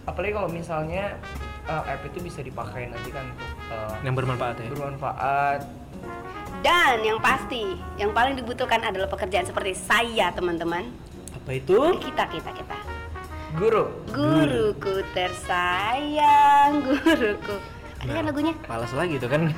Apalagi 0.05 0.33
kalau 0.33 0.49
misalnya 0.49 1.19
uh, 1.69 1.83
app 1.85 2.03
itu 2.05 2.19
bisa 2.21 2.41
dipakai 2.41 2.89
nanti 2.93 3.11
kan 3.13 3.25
untuk 3.33 3.51
uh, 3.73 3.95
Yang 4.05 4.15
bermanfaat 4.23 4.57
ya. 4.61 4.69
bermanfaat 4.73 5.61
Dan 6.65 7.05
yang 7.05 7.21
pasti, 7.21 7.77
yang 8.01 8.17
paling 8.17 8.41
dibutuhkan 8.41 8.81
adalah 8.81 9.05
pekerjaan 9.05 9.45
seperti 9.45 9.77
saya, 9.77 10.33
teman-teman. 10.33 10.89
Apa 11.37 11.61
itu? 11.61 11.77
Kita, 12.01 12.25
kita, 12.25 12.57
kita. 12.57 12.77
Guru. 13.61 13.93
Guruku 14.09 15.05
tersayang, 15.13 16.81
guruku. 16.81 17.61
Ada 18.01 18.11
kan 18.17 18.25
lagunya? 18.25 18.55
Malas 18.65 18.93
lagi 18.97 19.21
tuh 19.21 19.29
kan. 19.29 19.53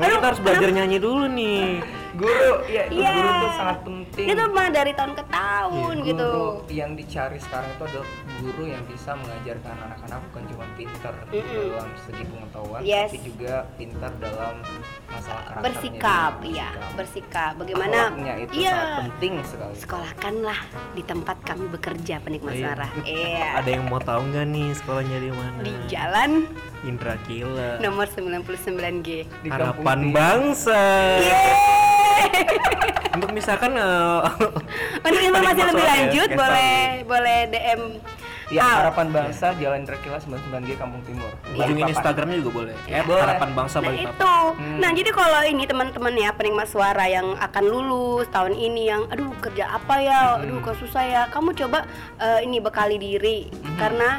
Nah, 0.00 0.08
kita 0.16 0.26
harus 0.32 0.40
belajar 0.40 0.68
nyanyi 0.72 0.96
dulu 0.96 1.28
nih. 1.28 1.84
Guru, 2.12 2.52
ya 2.66 2.82
itu 2.86 2.98
Iya. 2.98 3.10
guru 3.12 3.30
tuh 3.30 3.50
sangat 3.54 3.78
penting. 3.82 4.26
Itu 4.26 4.42
mah 4.48 4.68
dari 4.68 4.92
tahun 4.92 5.12
ke 5.12 5.24
tahun 5.26 5.94
Guru 5.96 6.06
gitu. 6.06 6.30
yang 6.68 6.90
dicari 6.92 7.38
sekarang 7.38 7.70
itu 7.70 7.82
adalah 7.84 8.08
guru 8.36 8.62
yang 8.64 8.82
bisa 8.84 9.10
mengajarkan 9.14 9.74
anak-anak 9.80 10.18
bukan 10.26 10.42
cuma 10.46 10.64
pintar 10.74 11.14
Mm-mm. 11.28 11.66
dalam 11.68 11.90
segi 12.00 12.24
pengetahuan, 12.24 12.80
Yes. 12.82 13.08
tapi 13.08 13.18
juga 13.22 13.54
pintar 13.74 14.12
dalam 14.16 14.54
masalah 15.06 15.42
karakternya. 15.44 15.64
Bersikap, 15.64 16.32
iya, 16.42 16.68
bersikap. 16.70 16.96
bersikap. 16.96 17.52
Bagaimana? 17.56 17.98
Akhlaknya 18.08 18.34
itu 18.38 18.52
Iya. 18.56 18.70
sangat 18.72 18.90
penting 19.00 19.32
sekali. 19.42 19.74
Sekolahkanlah 19.76 20.58
di 20.92 21.02
tempat 21.02 21.36
kami 21.42 21.64
bekerja 21.68 22.14
penikmat 22.18 22.52
Iya. 22.52 22.62
suara. 22.64 22.88
Iya. 23.06 23.48
Ada 23.56 23.68
yang 23.70 23.84
mau 23.86 24.00
tahu 24.00 24.20
nggak 24.26 24.46
nih 24.46 24.68
sekolahnya 24.74 25.18
di 25.18 25.30
mana? 25.30 25.58
Di 25.60 25.72
jalan 25.86 26.30
Indra 26.82 27.14
Kila. 27.22 27.76
nomor 27.78 28.06
99G. 28.08 29.28
Di 29.38 29.48
kampung 29.48 29.84
Harapan 29.84 30.00
bangsa. 30.10 30.80
Yeay. 31.18 31.79
Untuk 33.10 33.30
misalkan 33.30 33.72
eh, 33.74 34.20
Untuk 35.00 35.20
informasi 35.20 35.60
lebih 35.62 35.80
ya, 35.80 35.90
lanjut 35.90 36.28
boleh 36.32 36.74
boleh 37.04 37.38
DM 37.48 37.82
Ya, 38.50 38.66
Al. 38.66 38.82
Harapan 38.82 39.14
Bangsa 39.14 39.54
Jalan 39.54 39.86
Drakila 39.86 40.18
99G 40.18 40.74
Kampung 40.74 40.98
Timur. 41.06 41.30
hubungin 41.46 41.54
Balikpapan. 41.86 41.94
Instagramnya 41.94 42.36
juga 42.42 42.50
boleh. 42.50 42.74
At 42.90 43.06
Boleh. 43.06 43.22
Harapan 43.22 43.50
Bangsa 43.54 43.76
Nah 43.78 43.86
Balikpapan. 43.86 44.10
itu, 44.18 44.34
Hmm. 44.50 44.78
nah 44.82 44.90
jadi 44.90 45.10
kalau 45.14 45.40
ini 45.46 45.64
teman-teman 45.64 46.14
ya 46.18 46.30
penikmat 46.34 46.66
suara 46.66 47.06
yang 47.06 47.38
akan 47.38 47.64
lulus 47.64 48.26
tahun 48.26 48.58
ini 48.58 48.90
yang, 48.90 49.06
aduh 49.06 49.30
kerja 49.38 49.70
apa 49.70 49.94
ya, 50.02 50.20
aduh 50.36 50.58
kok 50.60 50.74
susah 50.76 50.98
ya, 51.00 51.22
kamu 51.30 51.54
coba 51.54 51.86
eh, 52.18 52.42
ini 52.42 52.58
bekali 52.58 52.98
diri 52.98 53.46
karena 53.78 54.18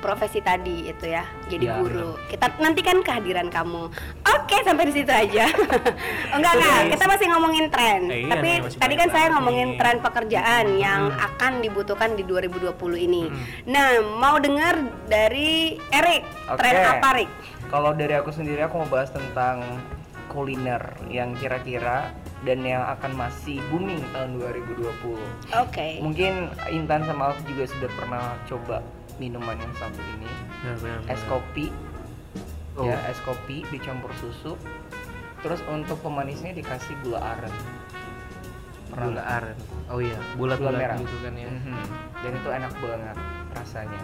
profesi 0.00 0.40
tadi 0.40 0.88
itu 0.88 1.06
ya, 1.06 1.22
jadi 1.46 1.64
Ya, 1.70 1.76
guru. 1.78 2.16
Kita 2.26 2.56
nantikan 2.58 3.04
kehadiran 3.04 3.52
kamu. 3.52 3.92
Oke 4.26 4.56
sampai 4.64 4.88
di 4.88 4.94
situ 4.96 5.12
aja. 5.12 5.46
enggak 6.36 6.52
enggak, 6.56 6.80
kita 6.96 7.04
masih 7.06 7.26
ngomongin 7.30 7.66
tren. 7.68 8.00
Eh, 8.08 8.24
iya 8.24 8.32
Tapi 8.32 8.50
tadi 8.74 8.94
kan 8.96 9.08
saya 9.12 9.26
ngomongin 9.36 9.68
nih. 9.72 9.78
tren 9.78 9.96
pekerjaan 10.00 10.66
yang 10.80 11.12
akan 11.12 11.60
dibutuhkan 11.60 12.16
di 12.16 12.24
2020 12.24 12.74
ini. 12.96 13.28
Nah 13.68 14.00
mau 14.18 14.40
dengar 14.40 14.80
dari 15.06 15.76
Erik, 15.92 16.24
tren 16.56 16.74
Oke. 16.80 16.90
apa 16.96 17.08
Rik? 17.20 17.30
Kalau 17.70 17.94
dari 17.94 18.14
aku 18.18 18.34
sendiri 18.34 18.66
aku 18.66 18.82
mau 18.82 18.88
bahas 18.90 19.14
tentang 19.14 19.62
kuliner 20.30 20.94
yang 21.10 21.34
kira-kira 21.34 22.14
dan 22.46 22.64
yang 22.64 22.80
akan 22.86 23.12
masih 23.18 23.60
booming 23.68 24.00
tahun 24.14 24.38
2020. 24.38 24.86
Oke. 25.60 26.00
Mungkin 26.00 26.48
Intan 26.72 27.04
sama 27.04 27.34
aku 27.34 27.44
juga 27.50 27.68
sudah 27.68 27.90
pernah 27.92 28.24
coba 28.48 28.80
minuman 29.20 29.54
yang 29.54 29.74
satu 29.76 30.00
ini, 30.10 30.30
benar, 30.58 30.76
benar. 30.80 31.00
es 31.06 31.22
kopi. 31.24 31.68
Oh. 32.74 32.82
Ya, 32.82 32.96
es 33.06 33.20
kopi 33.20 33.62
dicampur 33.68 34.08
susu. 34.16 34.56
Terus 35.40 35.60
untuk 35.66 36.00
pemanisnya 36.00 36.50
dikasih 36.50 36.96
gula 37.00 37.20
aren. 37.20 37.52
Pernah 38.88 39.06
Gula 39.10 39.22
aren. 39.22 39.58
Oh 39.86 39.98
iya, 39.98 40.16
Gula 40.34 40.56
bulat-bulat 40.56 40.80
merah. 40.80 40.96
gitu 40.98 41.16
kan 41.20 41.34
ya. 41.34 41.46
Mhm. 41.46 41.76
Dan 42.18 42.32
itu 42.34 42.48
enak 42.50 42.72
banget 42.74 43.16
rasanya. 43.52 44.02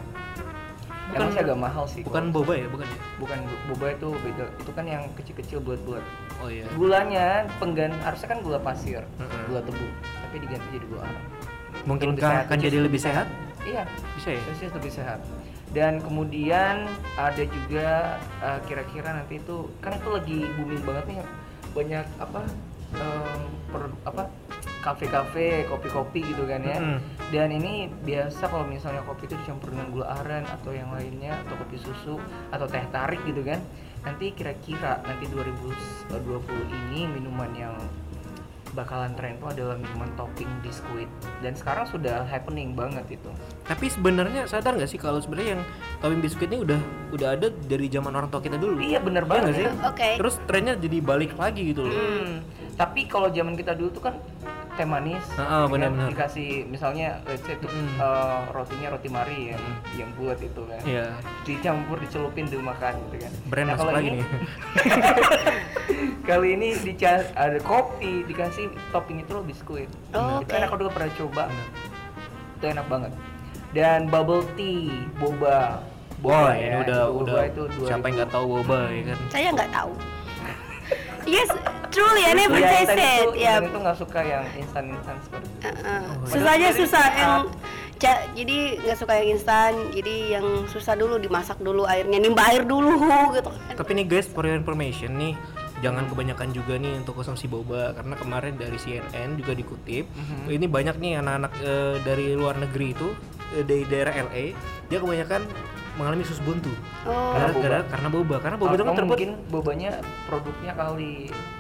Bukan- 1.06 1.16
Emang 1.16 1.30
sih 1.30 1.40
agak 1.40 1.58
mahal 1.60 1.84
sih. 1.86 2.02
Bukan 2.02 2.24
boba 2.30 2.52
ya, 2.52 2.66
bukan 2.66 2.82
ya? 2.84 2.98
bukan 3.16 3.38
bu- 3.40 3.62
boba 3.68 3.86
itu 3.92 4.08
beda. 4.20 4.44
Itu 4.58 4.70
kan 4.72 4.84
yang 4.84 5.02
kecil-kecil 5.14 5.58
bulat-bulat. 5.60 6.02
Oh 6.36 6.48
iya. 6.48 6.66
Gulanya 6.72 7.26
penggan 7.56 7.94
harusnya 8.00 8.28
kan 8.28 8.38
gula 8.40 8.58
pasir, 8.58 9.02
Mm-mm. 9.16 9.42
gula 9.46 9.60
tebu, 9.62 9.86
tapi 10.20 10.36
diganti 10.38 10.66
jadi 10.72 10.86
gula 10.86 11.02
aren. 11.02 11.24
Mungkinkah 11.84 12.30
sehat, 12.32 12.44
akan 12.46 12.58
jadi 12.58 12.78
lebih 12.80 12.98
sehat? 12.98 13.26
Iya, 13.66 13.82
Bisa 14.14 14.28
ya? 14.30 14.40
Celsius 14.46 14.72
lebih 14.78 14.92
sehat. 14.94 15.20
Dan 15.74 15.98
kemudian 15.98 16.86
ada 17.18 17.42
juga 17.42 18.16
uh, 18.38 18.62
kira-kira 18.70 19.18
nanti 19.18 19.42
itu 19.42 19.66
kan 19.82 19.98
itu 19.98 20.08
lagi 20.08 20.38
booming 20.54 20.82
banget 20.86 21.04
nih 21.10 21.18
banyak 21.74 22.06
apa 22.22 22.40
em, 22.96 23.40
produk 23.68 24.00
apa 24.08 24.22
kafe-kafe, 24.80 25.66
kopi-kopi 25.66 26.22
gitu 26.22 26.46
kan 26.46 26.62
ya. 26.62 26.78
Mm-mm. 26.78 27.02
Dan 27.34 27.50
ini 27.50 27.90
biasa 28.06 28.46
kalau 28.46 28.64
misalnya 28.70 29.02
kopi 29.02 29.26
itu 29.26 29.34
dicampur 29.42 29.74
dengan 29.74 29.90
gula 29.90 30.06
aren 30.22 30.46
atau 30.46 30.70
yang 30.70 30.94
lainnya 30.94 31.34
atau 31.42 31.58
kopi 31.58 31.76
susu 31.82 32.16
atau 32.54 32.64
teh 32.70 32.86
tarik 32.94 33.18
gitu 33.26 33.42
kan. 33.42 33.58
Nanti 34.06 34.30
kira-kira 34.30 35.02
nanti 35.02 35.26
2020 35.26 36.14
ini 36.70 37.10
minuman 37.10 37.50
yang 37.58 37.74
bakalan 38.76 39.16
tren 39.16 39.40
itu 39.40 39.46
adalah 39.48 39.80
minuman 39.80 40.12
topping 40.20 40.50
biskuit 40.60 41.08
dan 41.40 41.56
sekarang 41.56 41.88
sudah 41.88 42.28
happening 42.28 42.76
banget 42.76 43.16
itu. 43.16 43.30
Tapi 43.64 43.88
sebenarnya 43.88 44.44
sadar 44.44 44.76
nggak 44.76 44.90
sih 44.92 45.00
kalau 45.00 45.16
sebenarnya 45.16 45.56
yang 45.56 45.62
topping 46.04 46.20
biskuit 46.20 46.52
ini 46.52 46.60
udah 46.60 46.80
udah 47.16 47.28
ada 47.32 47.48
dari 47.48 47.88
zaman 47.88 48.12
orang 48.12 48.28
tua 48.28 48.44
kita 48.44 48.60
dulu. 48.60 48.76
Iya 48.76 49.00
bener 49.00 49.24
Iya 49.24 49.30
banget 49.32 49.44
nggak 49.48 49.56
sih? 49.56 49.66
Oke. 49.88 50.10
Terus 50.20 50.34
trennya 50.44 50.76
jadi 50.76 50.98
balik 51.00 51.32
lagi 51.40 51.72
gitu 51.72 51.88
loh. 51.88 51.96
Hmm, 51.96 52.44
Tapi 52.76 53.08
kalau 53.08 53.32
zaman 53.32 53.56
kita 53.56 53.72
dulu 53.72 53.88
tuh 53.96 54.04
kan 54.12 54.14
teh 54.76 54.84
manis, 54.84 55.24
Ah, 55.32 55.40
ah, 55.40 55.64
dengan 55.64 55.90
benar-benar. 55.90 56.08
dikasih 56.12 56.48
misalnya 56.64 57.18
let's 57.24 57.40
say 57.42 57.56
tuh 57.56 57.66
Mm. 57.66 57.96
eh, 57.96 58.40
rotinya 58.50 58.88
roti 58.90 59.08
mari 59.08 59.38
yang 59.50 59.64
yang 59.96 60.10
bulat 60.12 60.36
itu 60.38 60.62
kan, 60.62 60.80
Iya. 60.82 61.06
dicampur 61.42 61.96
dicelupin 61.98 62.44
dimakan 62.44 62.92
gitu 63.02 63.24
kan. 63.24 63.32
Brand 63.46 63.68
masuk 63.70 63.80
kalau 63.82 63.92
lagi 63.92 64.08
ini- 64.10 64.18
nih. 64.18 64.28
Kali 66.26 66.48
ini 66.52 66.68
dica 66.76 67.12
ada 67.32 67.58
kopi 67.60 68.24
dikasih 68.24 68.66
topping 68.90 69.22
itu 69.22 69.30
loh 69.30 69.42
biskuit. 69.42 69.86
Oh, 70.10 70.42
Itu 70.42 70.44
oke. 70.44 70.52
enak 70.52 70.68
aku 70.68 70.76
juga 70.78 70.92
pernah 70.92 71.10
coba. 71.14 71.44
Itu 72.52 72.64
enak 72.68 72.86
banget. 72.86 73.12
Dan 73.72 74.00
bubble 74.06 74.42
tea, 74.54 74.90
boba. 75.14 75.78
Wah, 76.18 76.48
Boba 76.48 76.56
ini 76.56 76.64
ya, 76.66 76.76
udah 76.80 77.00
boba 77.06 77.22
udah 77.22 77.42
itu 77.44 77.62
siapa 77.78 77.92
yang 78.02 78.02
2000. 78.02 78.16
nggak 78.16 78.30
tahu 78.32 78.44
boba 78.50 78.78
ya 78.88 79.02
kan? 79.04 79.18
Saya 79.28 79.48
nggak 79.52 79.70
tahu. 79.70 79.92
Yes, 81.26 81.50
truly 81.96 82.22
I 82.22 82.32
never 82.34 82.60
tasted. 82.60 83.24
itu, 83.24 83.30
Ya, 83.36 83.56
itu 83.58 83.72
nggak 83.74 83.96
suka 83.96 84.20
yang 84.20 84.44
instan-instan 84.54 85.16
seperti 85.18 85.48
itu. 85.48 85.64
uh-uh. 85.64 86.00
Oh, 86.04 86.28
susah 86.28 86.52
aja 86.52 86.66
Padahal 86.66 86.78
susah 86.78 87.04
yang 87.14 87.34
ca- 87.96 88.24
jadi 88.30 88.58
nggak 88.78 88.98
suka 88.98 89.12
yang 89.14 89.28
instan. 89.32 89.72
Jadi 89.90 90.14
yang 90.30 90.46
susah 90.66 90.94
dulu 90.94 91.16
dimasak 91.16 91.58
dulu 91.58 91.82
airnya, 91.84 92.18
nimba 92.18 92.44
air 92.46 92.62
dulu 92.62 92.92
gitu 93.34 93.48
kan. 93.48 93.74
Tapi 93.74 93.90
nih 93.94 94.06
guys, 94.06 94.26
for 94.26 94.44
your 94.44 94.54
information 94.54 95.16
nih, 95.16 95.32
jangan 95.78 96.04
kebanyakan 96.06 96.48
juga 96.50 96.76
nih 96.76 96.92
untuk 96.94 97.16
konsumsi 97.16 97.46
boba 97.46 97.92
karena 97.92 98.14
kemarin 98.14 98.54
dari 98.54 98.76
CNN 98.76 99.34
juga 99.34 99.52
dikutip, 99.52 100.04
Mhm. 100.06 100.48
ini 100.50 100.66
banyak 100.66 100.96
nih 100.96 101.12
anak-anak 101.16 101.52
eh, 101.58 101.96
dari 102.00 102.32
luar 102.32 102.56
negeri 102.56 102.92
itu 102.92 103.08
eh, 103.52 103.62
dari 103.62 103.84
daerah 103.84 104.12
LA, 104.22 104.52
dia 104.86 104.98
kebanyakan 104.98 105.42
mengalami 105.96 106.22
usus 106.22 106.38
buntu. 106.44 106.72
Oh, 107.08 107.32
Gara-gara 107.34 107.78
karena 107.88 108.08
boba, 108.12 108.36
karena 108.38 108.56
boba 108.60 108.72
itu 108.76 108.84
kan 108.84 108.94
terbuat 108.94 109.18
mungkin 109.18 109.30
bobanya 109.48 109.90
produknya 110.28 110.72
kali 110.76 111.12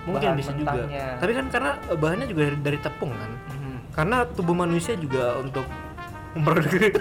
mungkin 0.04 0.28
bahan 0.28 0.38
bisa 0.38 0.52
juga. 0.52 0.72
mentahnya. 0.76 1.06
Tapi 1.18 1.32
kan 1.32 1.46
karena 1.48 1.70
eh, 1.88 1.98
bahannya 1.98 2.26
juga 2.28 2.40
dari, 2.46 2.58
dari 2.60 2.78
tepung 2.78 3.12
kan. 3.16 3.30
Mhm. 3.50 3.76
Karena 3.96 4.16
tubuh 4.28 4.52
manusia 4.54 4.94
juga 4.94 5.40
untuk 5.40 5.64
memproduksi 6.36 6.92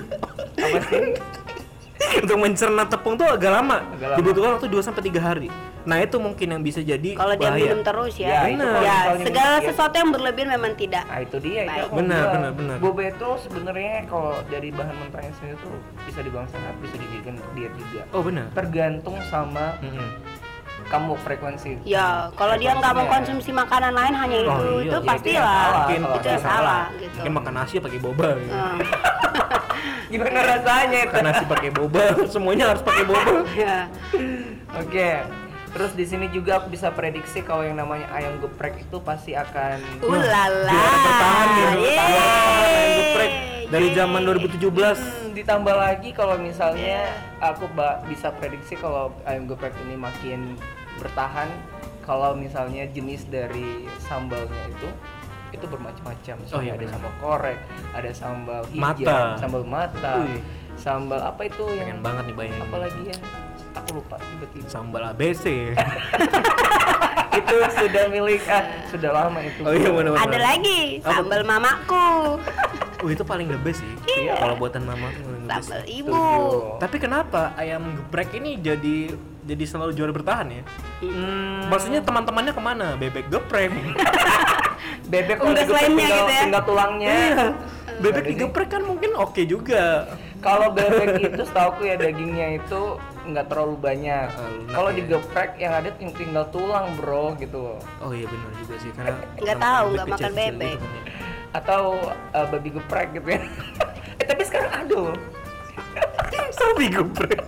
apa 0.56 0.80
sih? 0.88 1.04
untuk 2.22 2.38
mencerna 2.38 2.84
tepung 2.84 3.16
tuh 3.16 3.26
agak 3.26 3.52
lama. 3.52 3.78
Agak 3.90 4.08
lama. 4.10 4.18
Dibutuhkan 4.18 4.52
waktu 4.56 4.68
2 4.68 4.82
sampai 4.82 5.04
3 5.04 5.20
hari. 5.20 5.50
Nah, 5.86 6.02
itu 6.02 6.18
mungkin 6.18 6.48
yang 6.50 6.62
bisa 6.62 6.82
jadi 6.82 7.14
kalau 7.14 7.38
dia 7.38 7.54
minum 7.54 7.80
terus 7.80 8.18
ya, 8.18 8.42
Ya, 8.42 8.50
itu 8.50 8.66
ya, 8.82 8.98
segala 9.22 9.54
minum, 9.54 9.62
ya. 9.62 9.68
sesuatu 9.70 9.96
yang 9.96 10.10
berlebihan 10.10 10.50
memang 10.52 10.74
tidak. 10.74 11.06
Nah 11.06 11.22
itu 11.22 11.38
dia 11.40 11.62
itu 11.62 11.78
Baik. 11.78 11.94
Benar, 11.94 12.18
bilang. 12.18 12.34
benar, 12.34 12.52
benar. 12.52 12.76
Boba 12.80 13.02
itu 13.06 13.30
sebenarnya 13.40 13.94
kalau 14.06 14.34
dari 14.48 14.70
bahan 14.70 14.96
mentahnya 14.98 15.30
sendiri 15.36 15.56
tuh 15.60 15.74
bisa 16.02 16.20
dibilang 16.20 16.50
sehat, 16.50 16.74
bisa 16.82 16.96
dijadikan 16.96 17.38
untuk 17.38 17.54
diet 17.54 17.74
juga. 17.78 18.02
Oh, 18.10 18.26
benar. 18.26 18.50
Tergantung 18.52 19.18
sama 19.24 19.78
Mm-mm. 19.78 20.10
kamu 20.86 21.14
frekuensi. 21.20 21.72
Ya, 21.82 22.34
kalau 22.34 22.58
dia 22.58 22.74
nggak 22.74 22.90
mau 22.92 23.06
konsumsi 23.08 23.50
makanan 23.50 23.94
lain 23.94 24.14
hanya 24.16 24.38
itu, 24.40 24.50
Oh, 24.50 24.62
iya, 24.76 24.82
itu 24.84 24.98
iya, 24.98 25.02
pastilah. 25.04 25.46
salah. 25.46 25.70
Mungkin 25.78 26.02
itu 26.02 26.30
salah 26.42 26.84
gitu. 26.96 27.16
Mungkin 27.16 27.34
makan 27.36 27.54
nasi 27.56 27.74
pakai 27.78 28.00
boba 28.00 28.28
gitu. 28.36 28.54
Hmm. 28.54 28.80
Gimana 30.10 30.40
rasanya 30.46 31.00
itu? 31.06 31.14
Makan 31.14 31.26
nasi 31.26 31.44
pakai 31.50 31.70
boba, 31.74 32.06
semuanya 32.34 32.66
harus 32.74 32.84
pakai 32.86 33.04
boba. 33.04 33.32
Ya. 33.58 33.78
Oke. 34.78 35.10
Terus 35.76 35.92
di 35.92 36.08
sini 36.08 36.32
juga 36.32 36.64
aku 36.64 36.72
bisa 36.72 36.88
prediksi 36.88 37.44
kalau 37.44 37.68
yang 37.68 37.76
namanya 37.76 38.08
ayam 38.16 38.40
geprek 38.40 38.80
itu 38.88 38.98
pasti 39.04 39.36
akan 39.36 39.76
Ulala. 40.08 40.72
juara 40.72 40.98
bertahan 41.04 41.48
ayam 41.52 42.92
geprek 42.96 43.32
dari 43.68 43.88
zaman 43.92 44.22
2017. 44.24 44.56
Hmm, 44.72 45.36
ditambah 45.36 45.76
lagi 45.76 46.16
kalau 46.16 46.40
misalnya 46.40 47.12
aku 47.44 47.68
bisa 48.08 48.32
prediksi 48.40 48.80
kalau 48.80 49.12
ayam 49.28 49.52
geprek 49.52 49.76
ini 49.84 50.00
makin 50.00 50.56
bertahan 50.96 51.52
kalau 52.08 52.38
misalnya 52.38 52.88
jenis 52.96 53.28
dari 53.28 53.90
sambalnya 54.08 54.62
itu 54.70 54.90
itu 55.52 55.66
bermacam-macam. 55.66 56.36
Oh, 56.48 56.60
iya, 56.60 56.74
ada 56.74 56.80
benar. 56.80 56.94
sambal 56.94 57.14
korek, 57.18 57.58
ada 57.92 58.10
sambal 58.12 58.62
hijau, 58.68 58.82
Mata. 58.82 59.20
sambal 59.38 59.64
mata, 59.64 60.14
Wih. 60.22 60.42
sambal 60.76 61.20
apa 61.20 61.42
itu 61.44 61.64
yang 61.70 61.80
Pengen 61.86 62.00
banget 62.02 62.24
nih 62.26 62.36
bayangin. 62.36 62.62
apa 62.64 62.78
lagi 62.80 63.02
ya? 63.06 63.18
aku 63.76 63.90
lupa 63.94 64.16
tiba-tiba 64.18 64.68
Sambal 64.72 65.02
ABC. 65.12 65.46
itu 67.38 67.56
sudah 67.70 68.04
milik 68.08 68.40
ah, 68.48 68.64
sudah 68.88 69.12
lama 69.12 69.44
itu 69.44 69.60
Oh 69.60 69.76
iya 69.76 69.92
mana 69.92 70.16
Ada 70.16 70.40
lagi 70.40 71.04
Apa? 71.04 71.20
sambal 71.20 71.44
mamaku, 71.44 72.40
Oh 73.04 73.10
itu 73.12 73.22
paling 73.22 73.46
the 73.46 73.60
best 73.60 73.84
sih. 73.84 73.92
Iya. 74.24 74.40
Kalau 74.40 74.56
buatan 74.56 74.88
mama 74.88 75.12
tuh 75.12 75.22
paling 75.22 75.44
the 75.44 75.50
best. 75.52 75.68
sambal 75.68 75.82
ibu. 75.84 76.24
Tapi 76.80 76.96
kenapa 76.98 77.52
ayam 77.56 77.84
geprek 78.00 78.32
ini 78.34 78.56
jadi 78.58 79.12
jadi 79.44 79.64
selalu 79.68 79.92
juara 79.94 80.10
bertahan 80.10 80.48
ya? 80.50 80.64
Hmm, 81.04 81.68
Maksudnya 81.68 82.00
teman-temannya 82.02 82.50
ke 82.50 82.62
mana? 82.64 82.88
Bebek 82.96 83.28
geprek. 83.28 83.70
bebek 85.06 85.38
Unggas 85.38 85.46
kalau 85.64 85.72
digeprek 85.72 85.76
lainnya 85.80 86.02
tinggal, 86.02 86.18
gitu 86.18 86.32
ya. 86.32 86.42
tinggal 86.42 86.64
tulangnya 86.64 87.10
Iya. 87.10 87.46
Bebek 87.96 88.24
digeprek 88.28 88.70
kan 88.70 88.84
mungkin 88.84 89.12
oke 89.16 89.42
juga. 89.46 89.84
kalau 90.38 90.68
bebek 90.70 91.10
itu 91.24 91.42
setahu 91.42 91.82
ya 91.82 91.96
dagingnya 91.96 92.60
itu 92.60 92.82
nggak 93.24 93.46
terlalu 93.48 93.76
banyak 93.80 94.28
Ah, 94.28 94.46
lunak 94.46 94.72
kalau 94.72 94.90
ya. 94.90 94.96
digeprek 94.96 95.50
yang 95.56 95.74
ada 95.74 95.90
ting- 95.92 96.14
tinggal 96.14 96.46
tulang 96.50 96.92
bro 96.96 97.34
gitu 97.36 97.80
Oh 97.98 98.12
iya 98.12 98.26
benar 98.26 98.52
juga 98.56 98.76
sih 98.78 98.92
karena 98.92 99.16
Nggak 99.36 99.58
tahu, 99.60 99.86
nggak 99.92 100.08
makan 100.08 100.32
bebek. 100.32 100.54
gitu 100.72 100.78
kan 100.78 100.92
ya. 100.92 101.04
atau 101.54 101.82
uh, 102.30 102.46
babi 102.46 102.70
geprek 102.70 103.08
gitu 103.12 103.28
ya 103.28 103.40
eh 104.20 104.26
tapi 104.26 104.44
sekarang 104.44 104.72
ada 104.76 104.96
loh 105.02 105.18
Sapi 106.52 106.86
geprek. 106.88 107.42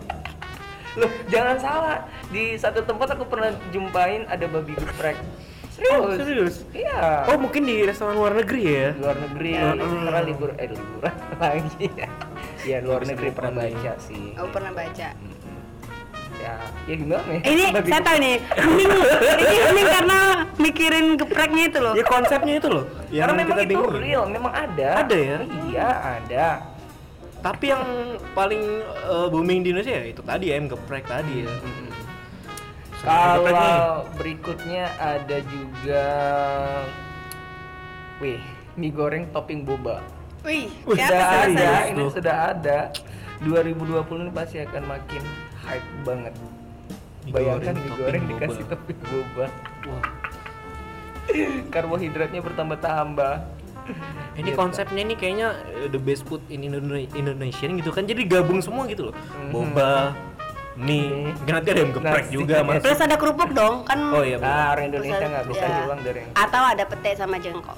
Loh, 0.96 1.12
jangan 1.28 1.56
salah. 1.58 1.98
Di 2.28 2.56
satu 2.56 2.82
tempat 2.82 3.14
aku 3.14 3.24
pernah 3.24 3.54
jumpain 3.70 4.26
ada 4.26 4.44
babi 4.46 4.74
geprek. 4.74 5.16
Serius? 5.78 5.94
Oh, 5.94 6.10
serius? 6.12 6.56
Iya. 6.74 7.30
Oh 7.30 7.38
mungkin 7.38 7.62
di 7.64 7.86
restoran 7.86 8.18
luar 8.18 8.34
negeri 8.34 8.64
ya? 8.66 8.90
Luar 8.98 9.14
negeri 9.16 9.52
Hmm. 9.54 9.78
karena 9.78 10.22
libur 10.24 10.50
eh 10.58 10.68
liburan 10.68 11.14
lagi 11.40 11.86
ya. 11.94 12.10
Iya, 12.66 12.78
luar 12.82 13.02
negeri 13.06 13.30
pernah 13.30 13.54
baca 13.56 13.92
sih. 14.00 14.34
Aku 14.34 14.50
pernah 14.50 14.74
baca. 14.74 15.10
Ya, 16.38 16.54
ya 16.86 16.94
gimana 16.96 17.22
nih? 17.26 17.40
Ini 17.44 17.64
Babi 17.72 17.90
saya 17.90 18.02
tahu 18.04 18.18
nih, 18.20 18.36
ini 18.62 18.86
hening 19.66 19.88
karena 19.90 20.20
mikirin 20.56 21.06
gepreknya 21.16 21.64
itu 21.66 21.80
loh. 21.80 21.94
Ya 21.94 22.04
konsepnya 22.04 22.54
itu 22.56 22.70
loh. 22.70 22.84
Yang 23.10 23.26
Karena 23.26 23.34
memang 23.36 23.58
itu 23.58 23.68
bingung. 23.68 23.92
real, 23.96 24.24
memang 24.28 24.54
ada. 24.54 24.90
Ada 25.02 25.18
ya? 25.18 25.38
Iya, 25.66 25.88
ada. 26.16 26.48
Tapi 27.38 27.66
yang 27.68 27.84
paling 28.34 28.64
eh, 28.86 29.28
booming 29.30 29.60
di 29.62 29.70
Indonesia 29.72 29.94
ya 29.94 30.06
itu 30.06 30.22
tadi 30.22 30.46
ayam 30.50 30.66
geprek 30.68 31.06
tadi 31.06 31.42
ya. 31.42 31.50
Nih. 31.50 31.87
Kalau 33.00 33.46
berikutnya 34.14 34.90
ada 34.98 35.38
juga 35.44 36.06
Wih, 38.18 38.42
mie 38.74 38.90
goreng 38.90 39.30
topping 39.30 39.62
boba. 39.62 40.02
Wih, 40.42 40.74
sudah 40.82 41.22
ada, 41.46 41.72
ini 41.86 42.02
tuh. 42.02 42.10
sudah 42.18 42.36
ada. 42.50 42.80
2020 43.40 43.94
ini 44.20 44.32
pasti 44.32 44.58
akan 44.58 44.84
makin 44.88 45.22
hype 45.62 45.90
banget. 46.02 46.34
Mie 47.22 47.32
Bayangkan 47.32 47.76
goreng 47.78 47.78
mie 47.78 47.86
topping 47.86 47.98
goreng 48.00 48.24
boba. 48.24 48.32
dikasih 48.34 48.64
topping 48.66 49.00
boba. 49.04 49.46
Wah, 49.86 50.04
Karbohidratnya 51.74 52.42
bertambah-tambah. 52.42 53.36
ini 54.36 54.52
Gitu. 54.52 54.58
konsepnya 54.58 55.00
ini 55.00 55.16
kayaknya 55.16 55.48
eh, 55.72 55.88
the 55.88 55.96
best 55.98 56.26
food 56.26 56.44
in 56.48 56.60
Indone- 56.62 57.08
Indonesian 57.14 57.78
gitu 57.78 57.90
kan. 57.90 58.04
Jadi 58.04 58.26
gabung 58.26 58.60
semua 58.60 58.84
gitu 58.84 59.12
loh. 59.12 59.16
Mhm. 59.16 59.50
Boba, 59.50 60.12
mie, 60.78 61.34
nanti 61.44 61.68
ada 61.68 61.80
ayam 61.80 61.92
geprek 61.92 62.24
Nasi. 62.24 62.34
juga 62.34 62.56
mas. 62.62 62.80
Terus 62.80 63.00
ada 63.02 63.16
kerupuk 63.16 63.50
dong, 63.52 63.82
kan? 63.84 63.98
Oh 64.14 64.22
iya 64.22 64.38
benar. 64.38 64.54
Nah, 64.54 64.68
orang 64.72 64.86
Indonesia 64.88 65.26
nggak 65.26 65.46
bisa 65.48 65.64
ada- 65.64 65.80
hilang 65.82 66.00
dari 66.06 66.20
yang 66.22 66.32
Atau 66.34 66.64
ada 66.64 66.84
pete 66.86 67.12
sama 67.14 67.36
jengkol. 67.38 67.78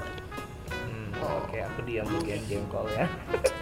Oke, 1.60 1.68
aku 1.68 1.82
diam 1.84 2.08
bagian 2.08 2.40
jengkol 2.48 2.88
ya. 2.88 3.04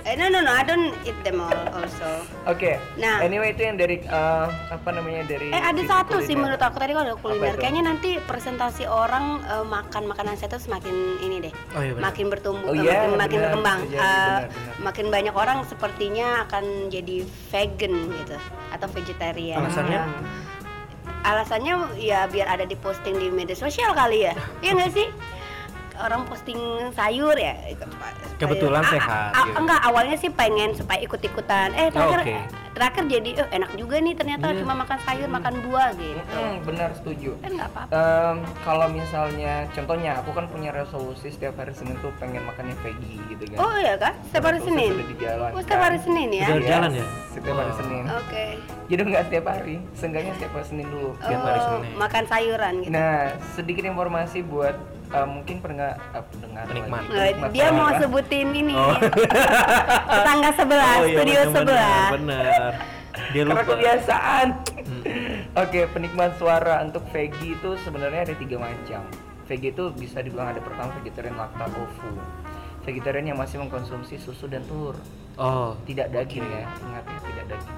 Eh, 0.05 0.13
no 0.13 0.29
no 0.29 0.37
no, 0.39 0.53
I 0.53 0.61
don't 0.61 0.93
eat 1.01 1.17
them 1.25 1.41
all 1.41 1.49
also. 1.73 2.21
Oke. 2.45 2.77
Nah. 2.93 3.25
anyway 3.25 3.49
itu 3.49 3.65
yang 3.65 3.73
dari 3.73 3.97
eh, 3.99 4.45
apa 4.69 4.89
namanya 4.93 5.25
dari 5.25 5.49
Eh 5.49 5.57
ada 5.57 5.81
satu 5.81 6.21
sih 6.21 6.37
kuliner. 6.37 6.53
menurut 6.53 6.61
aku 6.61 6.77
tadi 6.77 6.93
kalau 6.93 7.05
ada 7.07 7.17
kuliner, 7.17 7.57
kayaknya 7.57 7.83
nanti 7.83 8.21
presentasi 8.21 8.85
orang 8.85 9.41
eh, 9.43 9.65
makan 9.65 10.05
makanan 10.05 10.37
sehat 10.37 10.53
itu 10.53 10.69
semakin 10.69 10.93
ini 11.19 11.41
deh, 11.41 11.53
Oh 11.73 11.81
iya 11.81 11.91
benar. 11.91 12.05
makin 12.05 12.25
bertumbuh, 12.29 12.69
Oh 12.69 12.75
eh, 12.75 12.85
iya, 12.85 12.93
makin, 13.01 13.17
makin 13.17 13.33
benar, 13.33 13.45
berkembang. 13.49 13.79
bisa 13.81 13.89
jadi, 13.89 13.97
Eh, 13.97 14.05
benar, 14.05 14.45
benar. 14.45 14.75
makin 14.85 15.05
banyak 15.09 15.33
orang 15.33 15.57
sepertinya 15.65 16.27
akan 16.45 16.63
jadi 16.93 17.15
vegan 17.49 17.93
gitu 18.13 18.37
atau 18.69 18.87
vegetarian. 18.93 19.57
Alasannya? 19.57 20.01
Alasannya 21.19 21.73
ya 21.97 22.29
biar 22.29 22.45
ada 22.47 22.63
di 22.63 22.77
posting 22.77 23.17
di 23.17 23.27
media 23.27 23.57
sosial 23.57 23.91
kali 23.91 24.23
ya, 24.23 24.37
iya 24.61 24.71
nggak 24.71 24.93
sih? 24.93 25.09
Orang 25.99 26.21
posting 26.25 26.59
sayur 26.91 27.33
ya. 27.33 27.57
Kebetulan 28.37 28.79
Ah, 28.79 28.91
sehat, 28.91 29.29
ah, 29.31 29.43
gitu. 29.43 29.57
Enggak, 29.57 29.79
awalnya 29.81 30.13
sih 30.15 30.29
pengen 30.29 30.69
supaya 30.71 31.01
ikut-ikutan. 31.01 31.73
Eh 31.73 31.89
terakhir, 31.89 32.21
oke. 32.21 32.35
terakhir 32.71 33.03
jadi 33.07 33.29
eh, 33.35 33.47
enak 33.51 33.71
juga 33.73 33.97
nih 33.97 34.13
ternyata 34.13 34.45
Iya. 34.47 34.61
cuma 34.61 34.73
makan 34.77 34.99
sayur, 35.01 35.25
makan 35.27 35.53
buah 35.63 35.89
gitu. 35.95 36.21
Mm, 36.29 36.55
benar 36.63 36.89
setuju. 36.93 37.29
Kan 37.39 37.51
nggak 37.51 37.69
apa-apa. 37.71 37.89
Em, 37.91 38.37
kalau 38.61 38.87
misalnya 38.87 39.53
contohnya 39.67 40.11
aku 40.15 40.29
kan 40.31 40.45
punya 40.45 40.69
resolusi 40.69 41.27
setiap 41.27 41.57
hari 41.57 41.73
Senin 41.73 41.97
tuh 41.97 42.13
pengen 42.15 42.45
makannya 42.45 42.77
veggie 42.77 43.17
gitu 43.27 43.43
kan. 43.51 43.57
Oh 43.57 43.73
iya 43.75 43.97
kan? 43.97 44.13
Setiap 44.23 44.45
hari 44.45 44.59
Senin. 44.61 44.91
sudah 44.93 45.07
dijalankan. 45.09 45.51
Oh 45.51 45.61
setiap 45.61 45.81
hari 45.81 45.97
Senin 45.99 46.29
ya? 46.31 46.45
Udah 46.47 46.53
Yes, 46.55 46.69
jalan 46.69 46.91
ya? 46.93 47.05
Setiap 47.27 47.55
hari 47.55 47.65
Wow. 47.67 47.79
Senin. 47.81 48.03
Oke. 48.13 48.45
Jadi 48.87 49.01
nggak 49.03 49.23
setiap 49.27 49.45
hari, 49.49 49.75
seenggaknya 49.91 50.31
setiap 50.37 50.51
hari 50.53 50.65
Senin 50.67 50.87
dulu. 50.87 51.09
Tiap 51.19 51.41
hari 51.41 51.57
Oh, 51.57 51.65
Senin. 51.73 51.91
makan 51.97 52.23
sayuran 52.23 52.73
gitu. 52.79 52.91
Nah, 52.93 53.17
sedikit 53.51 53.83
informasi 53.83 54.39
buat 54.43 54.75
eh, 55.07 55.27
mungkin 55.27 55.55
pernah 55.57 55.91
eh, 55.93 56.23
pendengar 56.25 56.63
Penikmat. 56.65 57.01
lagi. 57.01 57.09
Nah, 57.09 57.23
Penikmat 57.23 57.49
dia 57.51 57.67
mau 57.69 57.89
sebutin 57.93 58.47
ini 58.51 58.73
Oh. 58.73 58.95
tetangga 60.07 60.49
sebelah, 60.53 60.93
Oh 60.93 61.03
iya, 61.03 61.15
studio 61.15 61.39
benar, 61.41 61.53
sebelah. 61.53 62.05
Benar. 62.13 62.71
Dia 63.27 63.41
Karena 63.41 63.53
lupa. 63.55 63.63
kebiasaan. 63.67 64.47
Hmm. 64.77 65.03
Oke, 65.57 65.79
penikmat 65.89 66.31
suara 66.37 66.79
untuk 66.81 67.03
veggie 67.09 67.53
itu 67.53 67.69
sebenarnya 67.81 68.21
ada 68.23 68.35
tiga 68.35 68.57
macam. 68.57 69.01
Veggie 69.43 69.71
itu 69.71 69.83
bisa 69.91 70.19
dibilang 70.19 70.47
ada 70.49 70.59
pertama 70.59 70.93
vegetarian 70.95 71.33
lakta 71.33 71.65
tofu. 71.67 72.07
Vegetarian 72.83 73.25
yang 73.25 73.35
masih 73.35 73.59
mengkonsumsi 73.59 74.15
susu 74.15 74.45
dan 74.45 74.63
telur, 74.63 74.95
Oh, 75.35 75.75
tidak 75.83 76.09
daging 76.09 76.41
ya, 76.41 76.63
ingat 76.79 77.03
ya 77.03 77.17
tidak 77.21 77.45
daging. 77.51 77.75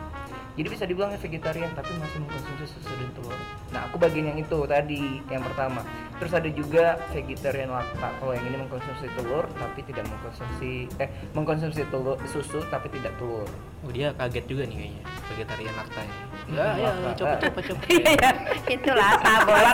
Jadi 0.58 0.68
bisa 0.68 0.84
dibilang 0.84 1.14
vegetarian 1.16 1.72
tapi 1.72 1.92
masih 1.98 2.18
mengkonsumsi 2.26 2.66
susu 2.68 2.92
dan 2.98 3.10
telur. 3.16 3.40
Nah, 3.70 3.82
aku 3.88 3.96
bagian 4.02 4.34
yang 4.34 4.40
itu 4.42 4.60
tadi, 4.66 5.22
yang 5.30 5.44
pertama. 5.46 5.82
Terus 6.20 6.34
ada 6.36 6.50
juga 6.52 7.00
vegetarian 7.14 7.72
lakta. 7.72 8.10
Kalau 8.20 8.34
yang 8.36 8.46
ini 8.50 8.58
mengkonsumsi 8.60 9.08
telur 9.16 9.46
tapi 9.56 9.80
tidak 9.88 10.04
mengkonsumsi 10.10 10.90
eh 11.00 11.10
mengkonsumsi 11.32 11.82
telur 11.88 12.18
susu 12.28 12.60
tapi 12.68 12.92
tidak 12.92 13.14
telur. 13.22 13.48
oh 13.80 13.92
dia 13.96 14.12
kaget 14.12 14.44
juga 14.52 14.68
nih 14.68 14.76
kayaknya 14.76 15.04
vegetarian 15.32 15.74
lakta 15.80 16.02
ini. 16.04 16.16
Hmm, 16.20 16.28
Ya, 16.50 16.68
ya, 16.76 16.90
coba 17.16 17.36
coba 17.40 17.60
coba. 17.62 17.84
Iya, 17.88 18.12
iya. 18.18 18.32
itulah 18.68 19.12
tabos. 19.22 19.68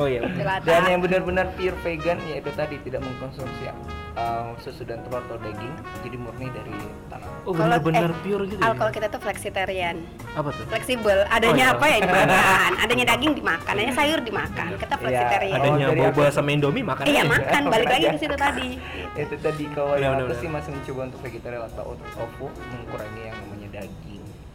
Oh 0.00 0.06
iya. 0.08 0.20
Dan 0.64 0.82
yang 0.88 1.00
benar-benar 1.04 1.46
pure 1.58 1.76
vegan 1.84 2.16
yaitu 2.30 2.48
tadi 2.56 2.80
tidak 2.80 3.04
mengkonsumsi 3.04 3.68
uh, 4.14 4.52
susu 4.58 4.82
dan 4.82 5.00
telur 5.02 5.20
atau 5.20 5.36
daging, 5.38 5.72
jadi 6.00 6.16
murni 6.16 6.46
dari 6.48 6.74
tanah. 7.08 7.28
Oh 7.42 7.50
Kalau- 7.50 7.78
benar-benar 7.78 8.08
eh, 8.08 8.20
pure 8.22 8.44
gitu 8.46 8.60
ya. 8.60 8.72
kalau 8.72 8.90
kita 8.90 9.06
tuh 9.08 9.20
flexitarian, 9.20 9.96
Apa 10.32 10.48
tuh? 10.50 10.64
fleksibel. 10.66 11.18
Adanya 11.26 11.50
Oh, 11.50 11.56
iya. 11.56 11.74
apa 11.74 11.86
ya 11.86 11.98
dimakan, 12.00 12.72
adanya 12.84 13.04
daging 13.08 13.32
dimakan, 13.34 13.70
adanya 13.72 13.92
sayur 13.92 14.18
dimakan. 14.20 14.66
Kita 14.76 14.94
flexitarian. 14.96 15.54
Ada- 15.54 15.64
Adanya 15.64 15.86
dari 15.88 16.00
boba 16.02 16.22
aku- 16.22 16.32
sama 16.32 16.48
Indomie 16.50 16.84
makan 16.84 17.04
Iya 17.04 17.22
makan, 17.24 17.62
balik 17.68 17.88
lagi 17.88 18.06
ke 18.06 18.18
situ 18.18 18.36
tadi. 18.36 18.68
Itu 19.14 19.34
tadi 19.38 19.64
kalau 19.70 19.94
yang 19.96 20.14
aku 20.18 20.34
sih 20.36 20.48
masih 20.48 20.70
mencoba 20.72 21.00
untuk 21.06 21.20
vegetarian 21.20 21.62
atau 21.66 21.86
tofu 22.10 22.46
mengurangi 22.68 23.22
yang 23.24 23.36
namanya 23.38 23.68
daging. 23.74 24.11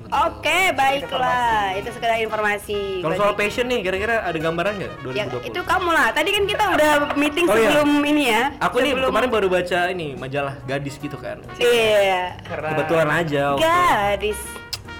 Oke, 0.08 0.60
baiklah. 0.72 1.76
Itu 1.76 1.90
sekedar 1.92 2.16
informasi. 2.18 3.04
Kalau 3.04 3.16
soal 3.16 3.34
passion 3.34 3.68
nih, 3.68 3.80
kira-kira 3.82 4.24
ada 4.24 4.36
gambaran 4.36 4.74
nggak 4.76 4.92
2020? 5.04 5.14
Ya, 5.14 5.26
itu 5.44 5.62
kamu 5.62 5.90
lah. 5.90 6.08
Tadi 6.12 6.30
kan 6.32 6.44
kita 6.46 6.64
udah 6.72 6.92
meeting 7.14 7.46
Oh, 7.46 7.54
iya. 7.54 7.70
sebelum 7.70 7.90
ini 8.02 8.24
ya. 8.28 8.44
Aku 8.62 8.80
nih 8.80 8.92
sebelum- 8.92 9.10
kemarin 9.12 9.30
baru 9.30 9.48
baca 9.50 9.80
ini 9.90 10.08
majalah 10.16 10.56
gadis 10.64 10.96
gitu 10.96 11.16
kan. 11.16 11.44
Iya. 11.58 12.40
Karena 12.42 12.70
Kebetulan 12.74 13.10
aja. 13.10 13.44
Gadis. 13.56 14.40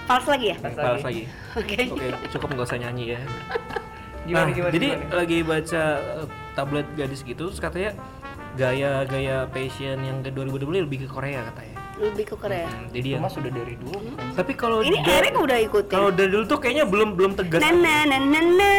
Fals 0.04 0.24
lagi 0.24 0.46
ya? 0.52 0.56
Pas 0.56 0.72
Balas 0.72 1.04
lagi. 1.04 1.24
lagi. 1.28 1.56
Oke. 1.56 1.76
Oke, 1.90 2.06
cukup 2.32 2.48
nggak 2.52 2.66
usah 2.66 2.78
nyanyi 2.78 3.04
ya. 3.12 3.20
Gimana, 4.24 4.44
nah, 4.44 4.52
gimana, 4.52 4.72
jadi 4.72 4.88
gimana? 4.94 5.12
lagi 5.16 5.38
baca 5.40 5.82
uh, 6.20 6.26
tablet 6.52 6.86
gadis 6.92 7.20
gitu, 7.22 7.48
terus 7.48 7.60
katanya 7.60 7.96
gaya-gaya 8.54 9.48
passion 9.48 9.96
yang 10.00 10.20
ke 10.20 10.28
2020 10.28 10.84
lebih 10.84 11.04
ke 11.04 11.08
Korea 11.08 11.44
katanya. 11.46 11.77
Lebih 12.00 12.24
ke 12.24 12.36
Korea. 12.36 12.64
Hmm, 12.64 12.86
jadi 12.88 13.08
ya. 13.08 13.16
Cuma 13.16 13.28
sudah 13.28 13.50
dari 13.50 13.74
dulu 13.74 13.98
kan. 14.08 14.26
Tapi 14.34 14.52
kalau 14.54 14.78
Ini 14.80 14.98
da- 14.98 15.18
Erik 15.18 15.34
udah 15.36 15.58
ikutin. 15.60 15.90
Kalau 15.90 16.10
dari 16.10 16.30
dulu 16.30 16.44
tuh 16.44 16.58
kayaknya 16.58 16.84
belum 16.84 17.08
belum 17.12 17.32
tegas. 17.34 17.58
Na 17.58 17.70
na 17.70 17.94
na 18.04 18.16
na 18.16 18.40
na 18.40 18.70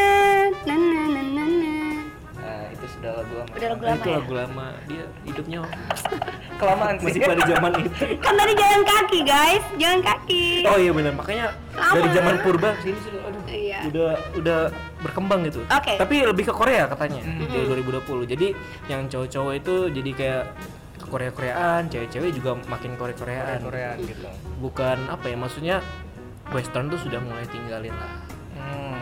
na 0.61 0.75
na 0.75 0.75
na 1.05 1.21
na 1.21 1.43
na. 1.43 1.73
Nah, 2.39 2.63
itu 2.69 2.85
sudah 2.89 3.11
lagu 3.13 3.33
lama. 3.35 3.51
Udah 3.51 3.67
lagu 3.69 3.81
Nah, 3.81 3.89
lama 3.89 3.97
itu 3.97 4.07
ya? 4.07 4.15
lagu 4.15 4.33
lama 4.33 4.65
dia 4.85 5.05
hidupnya 5.21 5.59
Kelamaan 6.59 6.95
sih. 6.95 7.05
masih 7.05 7.19
pada 7.21 7.41
zaman 7.45 7.71
itu. 7.77 7.89
Kan 8.25 8.33
tadi 8.33 8.53
jalan 8.53 8.81
kaki 8.85 9.19
guys, 9.21 9.63
jalan 9.75 9.99
kaki. 10.01 10.45
Oh 10.65 10.75
iya 10.75 10.91
benar, 10.91 11.13
makanya 11.13 11.45
Lama. 11.71 11.93
dari 11.93 12.09
zaman 12.11 12.35
purba 12.39 12.69
sini 12.79 12.99
sih 12.99 13.11
aduh. 13.17 13.41
Iya. 13.45 13.79
Udah 13.85 14.09
udah 14.33 14.59
berkembang 14.99 15.43
gitu. 15.43 15.59
Oke. 15.65 15.95
Tapi 15.95 16.15
lebih 16.21 16.43
ke 16.45 16.53
Korea 16.53 16.83
katanya 16.85 17.19
Mhm. 17.19 17.47
di 17.47 17.59
2020. 17.65 18.23
Jadi 18.25 18.47
yang 18.87 19.05
cowok-cowok 19.05 19.53
itu 19.53 19.75
jadi 19.93 20.11
kayak 20.13 20.43
ke 21.09 21.17
Korea-Koreaan, 21.17 21.89
cewek-cewek 21.89 22.37
juga 22.37 22.53
makin 22.69 22.93
Korea-Koreaan. 22.93 23.65
Korea 23.65 23.97
gitu. 23.97 24.29
Bukan 24.61 25.09
apa 25.09 25.25
ya 25.25 25.35
maksudnya 25.41 25.77
Western 26.53 26.93
tuh 26.93 27.01
sudah 27.01 27.17
mulai 27.17 27.49
tinggalin 27.49 27.97
lah. 27.97 28.28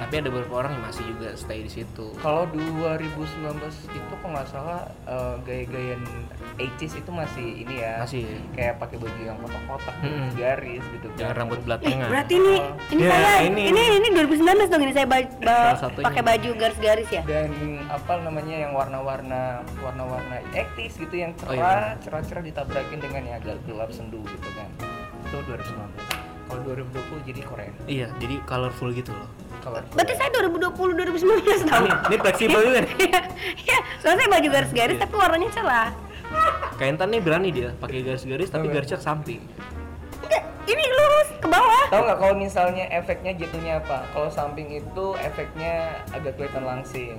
Hmm. 0.08 0.14
Tapi 0.16 0.24
ada 0.24 0.32
beberapa 0.32 0.56
orang 0.58 0.72
yang 0.72 0.86
masih 0.86 1.04
juga 1.06 1.36
stay 1.36 1.60
di 1.60 1.72
situ. 1.74 2.06
Kalau 2.18 2.48
2019 2.48 3.60
itu 3.90 4.14
kok 4.14 4.24
nggak 4.26 4.48
salah 4.48 4.88
eh, 5.04 5.36
gaya-gayaan 5.44 6.00
80s 6.56 6.94
itu 6.98 7.12
masih 7.12 7.48
ini 7.60 7.76
ya. 7.78 8.00
Masih. 8.00 8.24
Kayak 8.54 8.80
pakai 8.80 8.98
baju 8.98 9.20
yang 9.20 9.36
kotak-kotak, 9.38 9.96
Mm-mm. 10.00 10.28
garis 10.34 10.84
gitu. 10.88 11.08
Jangan 11.14 11.28
kan. 11.28 11.40
rambut 11.44 11.60
Ih, 11.60 11.68
tengah. 11.84 12.08
berarti 12.08 12.34
ini 12.34 12.56
ini 12.90 13.02
Ya, 13.04 13.12
saya 13.12 13.40
ini. 13.44 13.62
ini. 13.68 13.82
ini 14.00 14.08
2019 14.16 14.72
dong 14.72 14.82
ini 14.82 14.94
saya 14.94 15.04
ba- 15.06 15.28
ba- 15.38 15.76
pakai 16.02 16.24
baju 16.24 16.50
garis-garis 16.56 17.10
ya. 17.10 17.22
dan 17.24 17.52
apa 17.88 18.14
namanya 18.18 18.56
yang 18.58 18.72
warna-warna 18.72 19.42
warna-warna 19.78 20.40
80s 20.50 20.96
gitu 20.98 21.16
yang 21.18 21.32
Oh, 21.40 21.52
cerah 21.52 21.92
iya. 21.92 22.00
cerah-cerah 22.00 22.42
ditabrakin 22.42 22.98
dengan 22.98 23.22
yang 23.26 23.36
agak 23.38 23.60
gelap 23.62 23.92
sendu 23.92 24.24
gitu 24.24 24.50
kan 24.54 24.70
itu 25.22 25.36
2019 25.44 26.00
kalau 26.48 26.62
2020 26.66 27.28
jadi 27.28 27.42
keren 27.44 27.74
Iya, 27.86 28.08
jadi 28.18 28.36
colorful 28.42 28.90
gitu 28.92 29.12
loh. 29.12 29.28
Kalau 29.62 29.80
Berarti 29.94 30.14
saya 30.16 30.30
2020 30.34 30.74
2019 30.74 31.70
tahu. 31.70 31.86
Ini, 31.86 31.92
ini 32.10 32.16
fleksibel 32.22 32.60
juga 32.64 32.80
nih. 32.84 32.94
Iya, 32.98 33.20
iya. 33.58 33.78
Soalnya 34.00 34.18
saya 34.26 34.30
baju 34.32 34.48
garis-garis 34.52 34.98
tapi 34.98 35.14
warnanya 35.16 35.50
cerah. 35.54 35.90
Kayak 36.76 36.90
Intan 36.98 37.08
nih 37.10 37.22
berani 37.24 37.50
dia 37.50 37.70
pakai 37.78 38.00
garis-garis 38.04 38.50
tapi 38.52 38.68
garisnya 38.68 38.98
ke 39.00 39.06
samping. 39.06 39.42
Enggak, 40.22 40.44
ini 40.68 40.84
lurus 40.84 41.30
ke 41.40 41.48
bawah. 41.48 41.84
tahu 41.88 42.02
nggak 42.04 42.20
kalau 42.20 42.36
misalnya 42.36 42.86
efeknya 42.92 43.32
jatuhnya 43.38 43.74
apa 43.80 44.04
kalau 44.12 44.28
samping 44.28 44.68
itu 44.76 45.06
efeknya 45.24 46.04
agak 46.12 46.36
kelihatan 46.36 46.64
langsing 46.68 47.16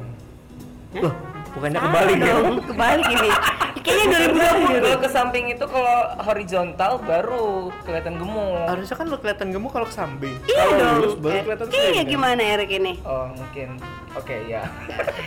Loh, 0.96 1.12
bukannya 1.58 1.80
kebalik 1.80 2.16
ya? 2.16 2.26
dong, 2.32 2.54
Kebalik 2.64 3.06
ini. 3.10 3.30
Kayaknya 3.78 4.18
2020. 4.28 4.84
kalau 4.84 5.00
ke 5.00 5.08
samping 5.08 5.44
itu 5.48 5.64
kalau 5.64 5.96
horizontal 6.20 6.92
baru 7.00 7.48
kelihatan 7.80 8.20
gemuk 8.20 8.68
Harusnya 8.68 8.96
kan 8.96 9.06
lo 9.06 9.16
kelihatan 9.16 9.48
gemuk 9.48 9.70
kalau 9.70 9.86
ke 9.86 9.94
samping. 9.94 10.34
Iya 10.44 10.56
Kalau 10.58 10.72
dong. 10.74 10.92
lurus 10.98 11.14
baru 11.16 11.32
Eh, 11.32 11.42
kelihatan 11.42 11.66
Iya 11.72 12.02
gimana 12.04 12.42
Erik 12.44 12.70
ini? 12.70 12.92
oh 13.02 13.32
mungkin 13.32 13.80
oke 14.12 14.36
ya 14.44 14.60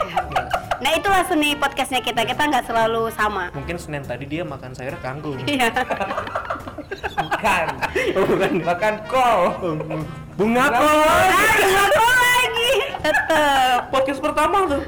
Nah 0.84 0.92
itulah 0.92 1.22
seni 1.24 1.54
podcastnya 1.54 2.00
kita. 2.00 2.22
Kita 2.22 2.42
nggak 2.44 2.66
selalu 2.66 3.10
sama. 3.12 3.50
Mungkin 3.52 3.78
Senin 3.78 4.02
tadi 4.02 4.26
dia 4.26 4.42
makan 4.44 4.74
sayur 4.74 4.94
kangkung. 5.00 5.38
Iya. 5.42 5.70
bukan 7.16 7.66
Oh, 8.14 8.26
bukan. 8.28 8.52
makan 8.62 8.94
kol 9.06 9.42
Bunga 10.34 10.66
kol. 10.70 10.86
Ah, 11.02 11.26
ngaco 11.56 12.06
lagi. 12.08 12.72
Tetep. 13.00 13.80
Podcast 13.90 14.20
pertama 14.20 14.58
tuh. 14.68 14.82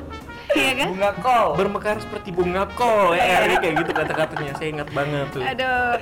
Iya 0.53 0.71
kan? 0.75 0.87
bunga 0.89 1.11
kol 1.17 1.47
Bermekar 1.55 1.97
seperti 1.97 2.29
bunga 2.29 2.63
kol. 2.69 3.13
Ya, 3.13 3.43
ini 3.43 3.55
kayak 3.57 3.75
gitu 3.79 3.91
kata-katanya. 3.91 4.51
Saya 4.53 4.69
ingat 4.71 4.89
banget 4.89 5.27
tuh. 5.29 5.41
Aduh. 5.41 5.93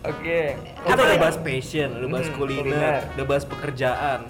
oke 0.00 0.40
Kita 0.78 0.88
Apa 0.88 1.02
udah 1.04 1.18
bahas 1.18 1.36
passion, 1.36 1.88
udah 1.92 2.08
bahas 2.08 2.26
Hmm, 2.26 2.36
kuliner, 2.36 2.62
kuliner. 2.64 3.02
udah 3.12 3.24
bahas 3.26 3.44
pekerjaan. 3.44 4.20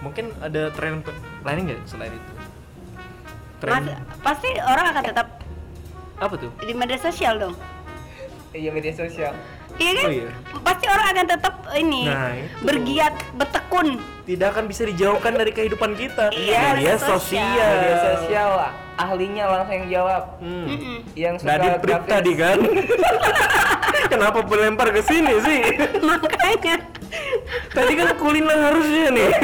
Mungkin 0.00 0.24
ada 0.38 0.68
tren 0.70 1.00
lain 1.40 1.58
nggak 1.64 1.80
selain 1.84 2.10
itu? 2.10 2.32
Tren 3.56 3.72
Mas, 3.72 3.86
pasti 4.20 4.50
orang 4.58 4.86
akan 4.90 5.02
tetap 5.04 5.26
apa 6.14 6.34
tuh? 6.36 6.50
di 6.60 6.72
media 6.72 6.96
sosial 6.96 7.38
dong. 7.38 7.54
iya 8.52 8.70
media 8.70 8.92
sosial 8.92 9.34
Iya 9.74 9.90
kan? 9.92 10.04
Oh 10.04 10.12
iya. 10.12 10.30
Pasti 10.60 10.86
orang 10.86 11.06
akan 11.10 11.26
tetap 11.28 11.54
ini 11.74 12.06
Nah, 12.06 12.30
itu. 12.32 12.62
bergiat, 12.62 13.14
bertekun. 13.34 13.98
Tidak 14.22 14.48
akan 14.48 14.64
bisa 14.64 14.82
dijauhkan 14.84 15.34
dari 15.34 15.50
kehidupan 15.50 15.94
kita. 15.94 16.30
Iya, 16.30 16.78
media 16.78 16.94
media 16.94 16.94
sosial. 16.96 17.18
sosial. 17.18 17.70
media 17.76 17.96
sosial 18.12 18.48
lah 18.52 18.72
ahlinya 18.96 19.44
langsung 19.46 19.74
yang 19.74 19.88
jawab 19.90 20.22
Hmm. 20.38 21.02
Yang 21.14 21.34
suka 21.40 21.54
Prip 21.78 21.82
grafis. 21.82 22.08
tadi 22.08 22.32
kan. 22.34 22.58
Kenapa 24.12 24.38
melempar 24.42 24.88
ke 24.90 25.00
sini 25.00 25.34
sih? 25.40 25.58
Makanya 26.08 26.76
Tadi 27.70 27.92
kan 27.94 28.08
kuliner 28.16 28.58
harusnya 28.64 29.06
nih. 29.10 29.30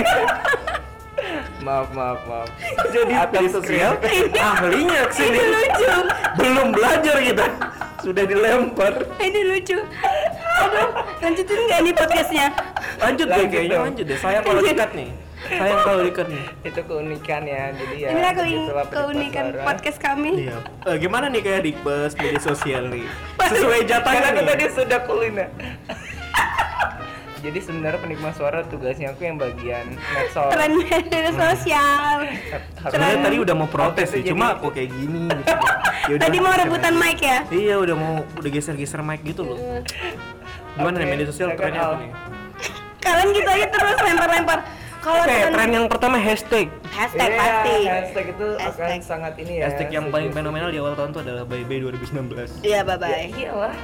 maaf 1.61 1.93
maaf 1.93 2.17
maaf 2.25 2.49
Jadi 2.89 3.13
media 3.13 3.45
sosial 3.47 3.93
ahlinya 4.33 5.01
ke 5.07 5.15
sini. 5.15 5.39
lucu. 5.39 5.93
Belum 6.35 6.67
belajar 6.71 7.17
kita. 7.21 7.47
Sudah 8.01 8.25
dilempar. 8.25 8.93
Ini 9.19 9.41
lucu. 9.47 9.77
Aduh, 10.61 10.89
lanjutin 11.21 11.59
nggak 11.63 11.81
nih 11.81 11.95
podcastnya? 11.95 12.47
Lanjut 12.99 13.27
deh 13.27 13.37
Lanjut 13.37 13.51
kayaknya 13.51 13.79
lanjut 13.79 14.05
deh. 14.09 14.19
Sayang 14.19 14.43
kalau 14.43 14.61
dikat 14.63 14.91
nih. 14.95 15.09
Sayang 15.41 15.81
kalau 15.83 16.03
dikat 16.05 16.27
nih. 16.29 16.45
itu 16.69 16.81
keunikan 16.85 17.43
ya 17.49 17.73
jadi 17.73 17.95
ya 17.97 18.09
Inilah 18.13 18.33
begitulah 18.37 18.85
penikmat 18.85 18.93
keunikan 18.93 19.45
suara. 19.49 19.65
podcast 19.65 19.99
kami. 19.99 20.33
Iya. 20.47 20.59
Eh, 20.85 20.97
gimana 21.01 21.27
nih 21.33 21.41
kayak 21.41 21.63
di 21.65 21.73
bus 21.81 22.13
media 22.21 22.41
sosial 22.41 22.83
nih? 22.93 23.05
Sesuai 23.51 23.81
aku 23.89 24.09
nih. 24.13 24.45
tadi 24.47 24.65
sudah 24.77 24.99
kuliner 25.09 25.49
jadi 27.41 27.59
sebenarnya 27.65 28.01
penikmat 28.05 28.37
suara 28.37 28.61
tugasnya 28.69 29.17
aku 29.17 29.25
yang 29.25 29.41
bagian 29.41 29.97
medsos 30.13 30.53
Tren 30.53 30.77
media 30.77 31.33
sosial. 31.33 32.17
Sebenarnya 32.85 33.19
tadi 33.25 33.37
udah 33.41 33.55
mau 33.57 33.69
protes 33.69 34.13
sih, 34.13 34.21
cuma 34.21 34.61
kok 34.61 34.77
kayak 34.77 34.93
gini 34.93 35.25
gitu. 35.25 35.57
Yaudah, 36.13 36.27
Tadi 36.29 36.37
mau 36.37 36.53
rebutan 36.53 36.95
mic 37.01 37.21
ya? 37.21 37.39
Iya, 37.49 37.75
udah 37.81 37.97
mau 37.97 38.15
udah 38.37 38.51
geser-geser 38.53 39.01
mic 39.01 39.25
gitu 39.25 39.49
loh. 39.49 39.57
Gimana 40.77 41.01
nih 41.01 41.07
Oke, 41.09 41.13
media 41.17 41.27
sosial 41.33 41.49
trennya 41.57 41.81
apa 41.81 41.97
nih? 41.97 42.11
Kalian 43.01 43.29
gitu 43.33 43.49
aja 43.49 43.67
terus 43.73 43.99
lempar-lempar. 44.05 44.59
Kalau 45.01 45.17
Oke, 45.19 45.27
tren, 45.27 45.51
tren 45.51 45.71
yang 45.73 45.89
pertama 45.89 46.15
hashtag. 46.15 46.69
hashtag 46.87 47.27
Iya, 47.27 47.41
pasti. 47.41 47.89
hashtag 47.89 48.25
itu 48.29 48.47
akan 48.53 48.61
Hashtag. 48.61 49.01
sangat 49.01 49.33
ini 49.35 49.53
ya 49.57 49.65
Hashtag 49.65 49.89
yang 49.91 50.09
paling 50.09 50.29
fenomenal 50.29 50.69
di 50.69 50.77
awal 50.77 50.93
tahun 50.93 51.09
itu 51.11 51.19
adalah 51.25 51.43
Bye 51.43 51.65
Bye 51.65 51.81
2019. 51.81 52.61
Iya, 52.61 52.83
bye 52.83 52.93
ya, 52.93 52.99
bye. 52.99 53.27
iyalah 53.33 53.75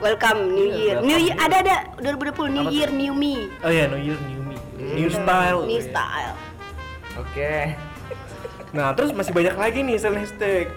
Welcome 0.00 0.40
New 0.48 0.66
Iya, 0.66 0.74
Year. 0.74 0.96
welcome 0.96 1.04
New 1.04 1.18
Year 1.20 1.30
New 1.30 1.38
ada 1.38 1.60
ada 1.60 1.76
2020 2.00 2.50
New 2.50 2.62
Apa 2.62 2.72
Year 2.72 2.90
New 2.90 3.12
Me. 3.12 3.34
Oh 3.60 3.68
iya, 3.68 3.86
New 3.86 3.98
Year, 3.98 4.18
New 4.18 4.40
Me. 4.42 4.56
Hmm. 4.56 4.94
New 4.96 5.08
Style. 5.08 5.60
New 5.62 5.76
Iya. 5.76 5.86
style. 5.86 6.34
oke 7.14 7.76
Nah, 8.72 8.88
terus 8.96 9.12
masih 9.12 9.30
banyak 9.30 9.52
lagi 9.52 9.84
nih 9.84 9.94
selain 9.94 10.24
hashtag. 10.24 10.72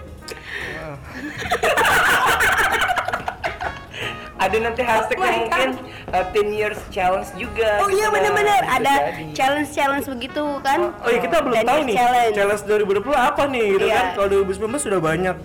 ada 4.36 4.56
nanti 4.58 4.80
hashtag 4.80 5.16
Oh 5.16 5.24
mungkin 5.24 5.68
uh, 6.08 6.24
10 6.28 6.52
years 6.52 6.78
challenge 6.88 7.30
juga 7.34 7.80
Oh 7.80 7.88
gitu 7.88 7.96
iya 7.96 8.04
lah. 8.04 8.12
benar-benar 8.12 8.60
ada 8.62 8.94
jadi. 9.08 9.24
challenge-challenge 9.32 10.06
begitu 10.10 10.44
kan? 10.60 10.78
Oh 10.94 11.08
iya, 11.08 11.20
kita 11.20 11.36
belum 11.40 11.56
10 11.56 11.64
tahu 11.64 11.80
nih. 11.82 11.96
challenge. 11.96 12.34
Challenge 12.34 12.62
2020 13.00 13.16
apa 13.16 13.42
nih 13.46 13.64
gitu 13.72 13.86
Iya. 13.86 13.96
kan? 13.96 14.06
Kalau 14.14 14.28
2019 14.44 14.82
sudah 14.82 15.00
banyak. 15.00 15.36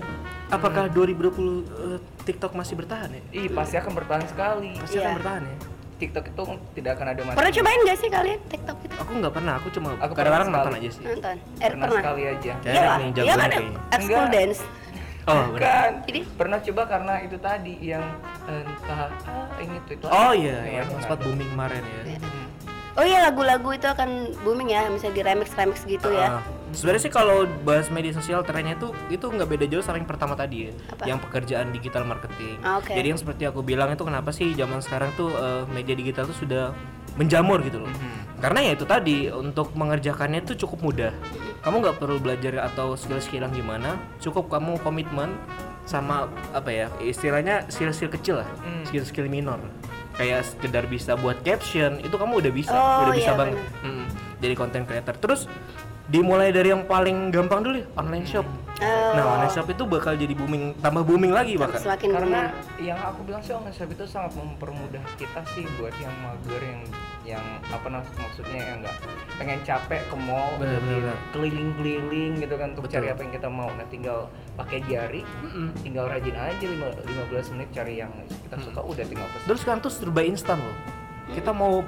Apakah 0.51 0.83
2020 0.87 1.63
eh, 1.63 1.99
TikTok 2.21 2.51
masih 2.51 2.75
bertahan 2.75 3.07
ya? 3.09 3.21
Ih, 3.31 3.47
pasti 3.49 3.75
akan 3.77 3.91
bertahan 3.95 4.25
sekali. 4.27 4.75
Pasti 4.75 4.95
Iya. 4.95 5.03
akan 5.05 5.13
bertahan 5.17 5.43
ya? 5.45 5.55
TikTok 5.95 6.25
itu 6.27 6.43
tidak 6.73 6.91
akan 6.97 7.07
ada 7.07 7.21
mati. 7.23 7.37
Pernah 7.37 7.51
cobain 7.53 7.79
gak 7.85 7.97
sih 8.01 8.09
kalian 8.09 8.39
TikTok 8.49 8.77
itu? 8.81 8.95
Aku 8.97 9.11
nggak 9.15 9.31
pernah, 9.31 9.53
aku 9.55 9.67
cuma 9.69 9.93
Aku 9.95 10.11
kadang-kadang 10.11 10.49
nonton 10.49 10.73
aja 10.75 10.89
sih. 10.89 11.03
Nonton? 11.05 11.35
Er 11.55 11.69
Pernah 11.69 11.77
pernah. 11.79 12.01
sekali 12.01 12.23
aja. 12.25 12.53
Iya 12.59 12.83
iya 13.15 13.33
kan 13.37 13.49
ekskul 13.93 14.25
dance. 14.27 14.61
Oh, 15.29 15.53
benar. 15.53 15.59
Bukan. 15.61 15.91
Jadi? 16.09 16.19
Pernah 16.33 16.57
coba 16.61 16.81
karena 16.89 17.13
itu 17.21 17.37
tadi 17.37 17.73
yang 17.81 18.05
entah 18.49 19.09
ah, 19.29 19.47
ini 19.61 19.77
tuh 19.85 19.93
itu. 19.97 20.05
Oh 20.09 20.33
apa. 20.33 20.33
iya, 20.33 20.57
Yang 20.81 20.87
sempat 21.05 21.19
booming 21.21 21.49
kemarin 21.53 21.81
ya. 21.81 22.01
Hmm. 22.17 22.47
Oh 22.91 23.05
iya 23.07 23.23
lagu-lagu 23.23 23.71
itu 23.71 23.87
akan 23.87 24.35
booming 24.43 24.75
ya, 24.75 24.83
misalnya 24.91 25.15
di 25.15 25.23
remix-remix 25.23 25.87
gitu 25.87 26.11
ya. 26.11 26.41
Ah, 26.41 26.43
Sebenarnya 26.75 27.03
sih 27.07 27.11
kalau 27.11 27.47
bahas 27.67 27.87
media 27.87 28.11
sosial 28.11 28.43
trennya 28.43 28.75
itu 28.75 28.91
itu 29.07 29.23
nggak 29.27 29.47
beda 29.47 29.65
jauh 29.67 29.83
sama 29.83 29.99
yang 29.99 30.07
pertama 30.07 30.35
tadi 30.35 30.67
ya, 30.67 30.73
Apa? 30.91 31.03
yang 31.07 31.19
pekerjaan 31.19 31.71
digital 31.71 32.03
marketing. 32.03 32.59
Ah, 32.63 32.79
oke. 32.83 32.91
Jadi 32.91 33.07
yang 33.15 33.19
seperti 33.19 33.43
aku 33.47 33.63
bilang 33.63 33.91
itu 33.95 34.03
kenapa 34.03 34.35
sih 34.35 34.51
zaman 34.55 34.83
sekarang 34.83 35.11
tuh 35.15 35.31
eh, 35.31 35.63
media 35.71 35.95
digital 35.95 36.27
tuh 36.27 36.35
sudah 36.35 36.75
menjamur 37.15 37.63
gitu 37.63 37.79
loh. 37.79 37.91
Mhm. 37.91 38.43
Karena 38.43 38.59
ya 38.59 38.71
itu 38.75 38.85
tadi 38.87 39.29
untuk 39.29 39.71
mengerjakannya 39.77 40.43
itu 40.43 40.59
cukup 40.67 40.79
mudah. 40.91 41.11
Kamu 41.61 41.77
nggak 41.77 41.97
perlu 42.01 42.17
belajar 42.17 42.57
atau 42.65 42.97
skill-skill 42.97 43.45
yang 43.45 43.53
gimana, 43.53 43.93
cukup 44.17 44.49
kamu 44.49 44.81
komitmen 44.81 45.29
sama 45.85 46.25
apa 46.53 46.69
ya 46.69 46.87
istilahnya 46.97 47.69
skill-skill 47.69 48.09
kecil 48.09 48.35
lah, 48.41 48.49
Hmm. 48.65 48.81
skill-skill 48.85 49.29
minor. 49.29 49.61
Kayak 50.17 50.43
sekedar 50.43 50.85
bisa 50.85 51.13
buat 51.15 51.37
caption 51.41 52.01
itu 52.01 52.13
kamu 52.13 52.33
udah 52.41 52.51
bisa, 52.51 52.73
Oh, 52.73 53.07
udah 53.07 53.15
bisa 53.15 53.31
iya, 53.31 53.37
banget. 53.37 53.57
Mm, 53.81 54.05
jadi 54.41 54.53
content 54.57 54.85
creator. 54.85 55.15
Terus 55.17 55.41
dimulai 56.11 56.51
dari 56.51 56.69
yang 56.69 56.83
paling 56.83 57.31
gampang 57.31 57.63
dulu 57.63 57.79
ya, 57.79 57.87
online 57.95 58.27
shop. 58.27 58.43
Oh. 58.81 59.13
Nah, 59.13 59.23
online 59.31 59.49
shop 59.49 59.69
itu 59.69 59.83
bakal 59.85 60.13
jadi 60.13 60.33
booming, 60.33 60.75
tambah 60.77 61.01
booming 61.01 61.31
lagi 61.31 61.55
bahkan. 61.55 61.79
Semakin 61.79 62.09
Karena 62.11 62.51
booming. 62.51 62.83
yang 62.83 62.99
aku 62.99 63.19
bilang 63.23 63.39
sih 63.39 63.53
online 63.53 63.71
shop 63.71 63.87
itu 63.87 64.03
sangat 64.03 64.35
mempermudah 64.35 64.99
kita 65.15 65.39
sih 65.55 65.63
buat 65.79 65.95
yang 65.95 66.11
mager 66.19 66.59
yang 66.59 66.81
yang 67.21 67.45
apa 67.69 67.85
maksudnya 68.17 68.57
yang 68.59 68.77
enggak 68.81 68.97
pengen 69.37 69.61
capek 69.61 70.01
ke 70.03 70.15
mall 70.17 70.57
keliling-keliling 71.31 72.41
gitu 72.41 72.55
kan 72.57 72.73
untuk 72.73 72.89
Betul. 72.89 72.97
cari 72.97 73.07
apa 73.09 73.21
yang 73.21 73.31
kita 73.31 73.45
mau 73.45 73.69
nah 73.71 73.85
tinggal 73.85 74.25
pakai 74.57 74.81
jari 74.83 75.21
Mm-mm. 75.21 75.69
tinggal 75.79 76.09
rajin 76.09 76.33
aja 76.33 76.65
lima- 76.65 76.97
15 77.29 77.53
menit 77.53 77.69
cari 77.69 78.01
yang 78.01 78.09
kita 78.25 78.57
Hmm. 78.57 78.65
suka 78.65 78.79
udah 78.81 79.05
tinggal 79.05 79.27
pesan 79.29 79.45
Terus 79.45 79.59
sekarang 79.61 79.79
tuh 79.79 79.93
serba 79.93 80.21
instan 80.21 80.57
loh. 80.59 80.77
Kita 81.31 81.53
mau 81.53 81.85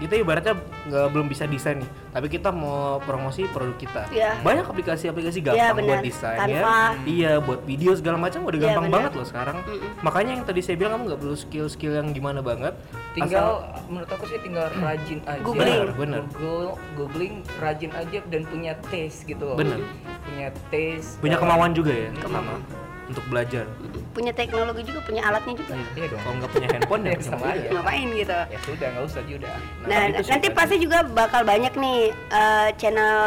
kita 0.00 0.14
ibaratnya 0.16 0.56
nggak 0.88 1.06
belum 1.12 1.26
bisa 1.28 1.44
desain 1.44 1.76
nih, 1.78 1.90
tapi 2.10 2.26
kita 2.32 2.48
mau 2.48 2.96
promosi 3.04 3.44
produk 3.52 3.76
kita. 3.76 4.02
Iya. 4.08 4.40
Banyak 4.40 4.66
aplikasi-aplikasi 4.66 5.38
Iya, 5.38 5.46
gampang 5.70 5.76
benar. 5.76 5.88
buat 5.92 6.00
desain 6.02 6.38
ya. 6.48 6.62
Iya, 7.04 7.32
buat 7.38 7.60
video 7.62 7.92
segala 7.92 8.16
macam 8.16 8.48
udah 8.48 8.56
Iya, 8.56 8.64
gampang 8.72 8.88
banget 8.88 9.12
loh 9.12 9.26
sekarang. 9.28 9.56
Makanya 10.00 10.30
yang 10.40 10.44
tadi 10.48 10.60
saya 10.64 10.80
bilang 10.80 10.96
kamu 10.96 11.04
nggak 11.12 11.20
perlu 11.20 11.36
skill-skill 11.36 11.92
yang 11.94 12.08
gimana 12.10 12.40
banget. 12.40 12.72
tinggal 13.10 13.66
menurut 13.90 14.06
aku 14.06 14.22
sih 14.30 14.38
tinggal 14.38 14.70
rajin 14.78 15.18
aja 15.26 15.42
Googling. 15.42 15.90
Benar. 15.98 16.22
Google 16.30 16.78
googling 16.94 17.34
rajin 17.58 17.90
aja 17.90 18.22
dan 18.30 18.46
punya 18.46 18.72
taste 18.86 19.26
gitu 19.26 19.42
loh 19.42 19.58
Benar. 19.58 19.82
punya 20.22 20.48
taste 20.70 21.18
punya 21.18 21.34
eh, 21.34 21.42
kemauan 21.42 21.74
juga 21.74 21.90
ya 21.90 22.14
pertama 22.14 22.62
untuk 23.10 23.24
belajar. 23.26 23.66
punya 24.10 24.32
teknologi 24.32 24.82
juga 24.82 25.00
punya 25.02 25.22
alatnya 25.22 25.54
juga 25.54 25.74
iya 25.92 26.06
dong 26.06 26.18
Kalau 26.20 26.34
nggak 26.36 26.50
punya 26.50 26.68
handphone 26.68 27.02
ya 27.02 27.08
Ya, 27.08 27.18
bisa 27.20 27.30
sama 27.32 27.46
aja. 27.48 27.68
ngapain 27.70 28.08
gitu 28.12 28.38
ya 28.44 28.58
sudah 28.60 28.88
nggak 28.88 29.04
usah 29.06 29.22
juga 29.24 29.50
nah 29.82 30.02
sih 30.16 30.30
nanti 30.30 30.48
pasti 30.50 30.76
juga 30.78 30.98
bakal 31.04 31.42
banyak 31.42 31.72
nih 31.74 32.00
eh, 32.10 32.68
channel 32.74 33.18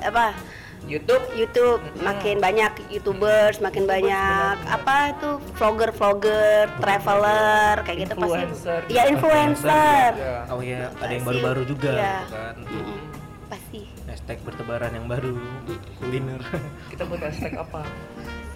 apa 0.00 0.34
YouTube 0.82 1.22
YouTube 1.34 1.78
makin 2.00 2.40
banyak 2.40 2.72
YouTubers, 2.88 3.60
makin 3.60 3.84
banyak 3.84 4.56
apa 4.64 5.12
tuh 5.14 5.36
vlogger-vlogger, 5.54 6.72
traveler 6.80 7.84
kayak 7.84 7.98
gitu 8.00 8.14
Influencer. 8.16 8.80
pasti. 8.80 8.96
Ya 8.96 9.02
influencer. 9.06 10.10
Ya. 10.16 10.36
Oh 10.48 10.58
iya, 10.58 10.88
ada 10.96 11.12
yang 11.12 11.22
baru-baru 11.22 11.62
juga 11.64 11.90
Iya. 11.92 12.16
gitu 12.16 12.32
kan. 12.32 12.54
Pasti. 13.46 13.80
Hashtag 14.08 14.38
bertebaran 14.40 14.90
yang 14.90 15.04
baru, 15.04 15.36
kuliner. 16.00 16.40
kita 16.88 17.02
buat 17.04 17.20
hashtag 17.20 17.54
apa? 17.54 17.84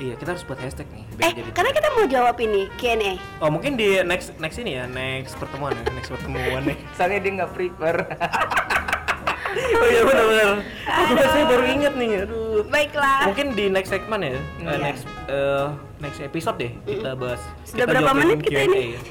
iya, 0.00 0.14
kita 0.16 0.32
harus 0.32 0.42
buat 0.42 0.56
hashtag 0.56 0.88
nih. 0.88 1.04
biar 1.12 1.22
Eh, 1.22 1.32
jadi- 1.36 1.52
karena 1.52 1.70
kita 1.70 1.88
mau 1.92 2.04
jawab 2.06 2.36
ini 2.38 2.66
Q&A. 2.74 3.14
Oh 3.38 3.48
mungkin 3.48 3.76
di 3.76 4.00
next 4.02 4.32
next 4.36 4.56
ini 4.56 4.74
ya, 4.74 4.84
next 4.86 5.36
pertemuan 5.36 5.72
ya, 5.72 5.84
next 5.92 6.08
pertemuan 6.08 6.64
nih. 6.64 6.76
soalnya 6.96 7.18
dia 7.18 7.32
nggak 7.36 7.52
prepare 7.52 8.00
oh 9.50 9.86
iya 9.86 10.02
benar-benar. 10.02 10.50
Aku 10.86 11.12
saya 11.18 11.44
baru 11.44 11.64
inget 11.66 11.94
nih, 11.94 12.10
aduh. 12.22 12.62
Baiklah. 12.64 13.26
Mungkin 13.26 13.46
di 13.52 13.64
next 13.66 13.90
segmen 13.90 14.20
ya, 14.20 14.30
eh, 14.30 14.40
Iya. 14.62 14.76
next 14.80 15.04
eh, 15.26 15.66
next 15.98 16.18
episode 16.20 16.56
deh 16.56 16.72
kita 16.84 17.10
bahas. 17.12 17.42
Sudah 17.62 17.84
kita 17.84 17.92
berapa 17.92 18.12
menit 18.16 18.38
kita 18.40 18.60
ini? 18.64 18.80
ya. 18.94 19.00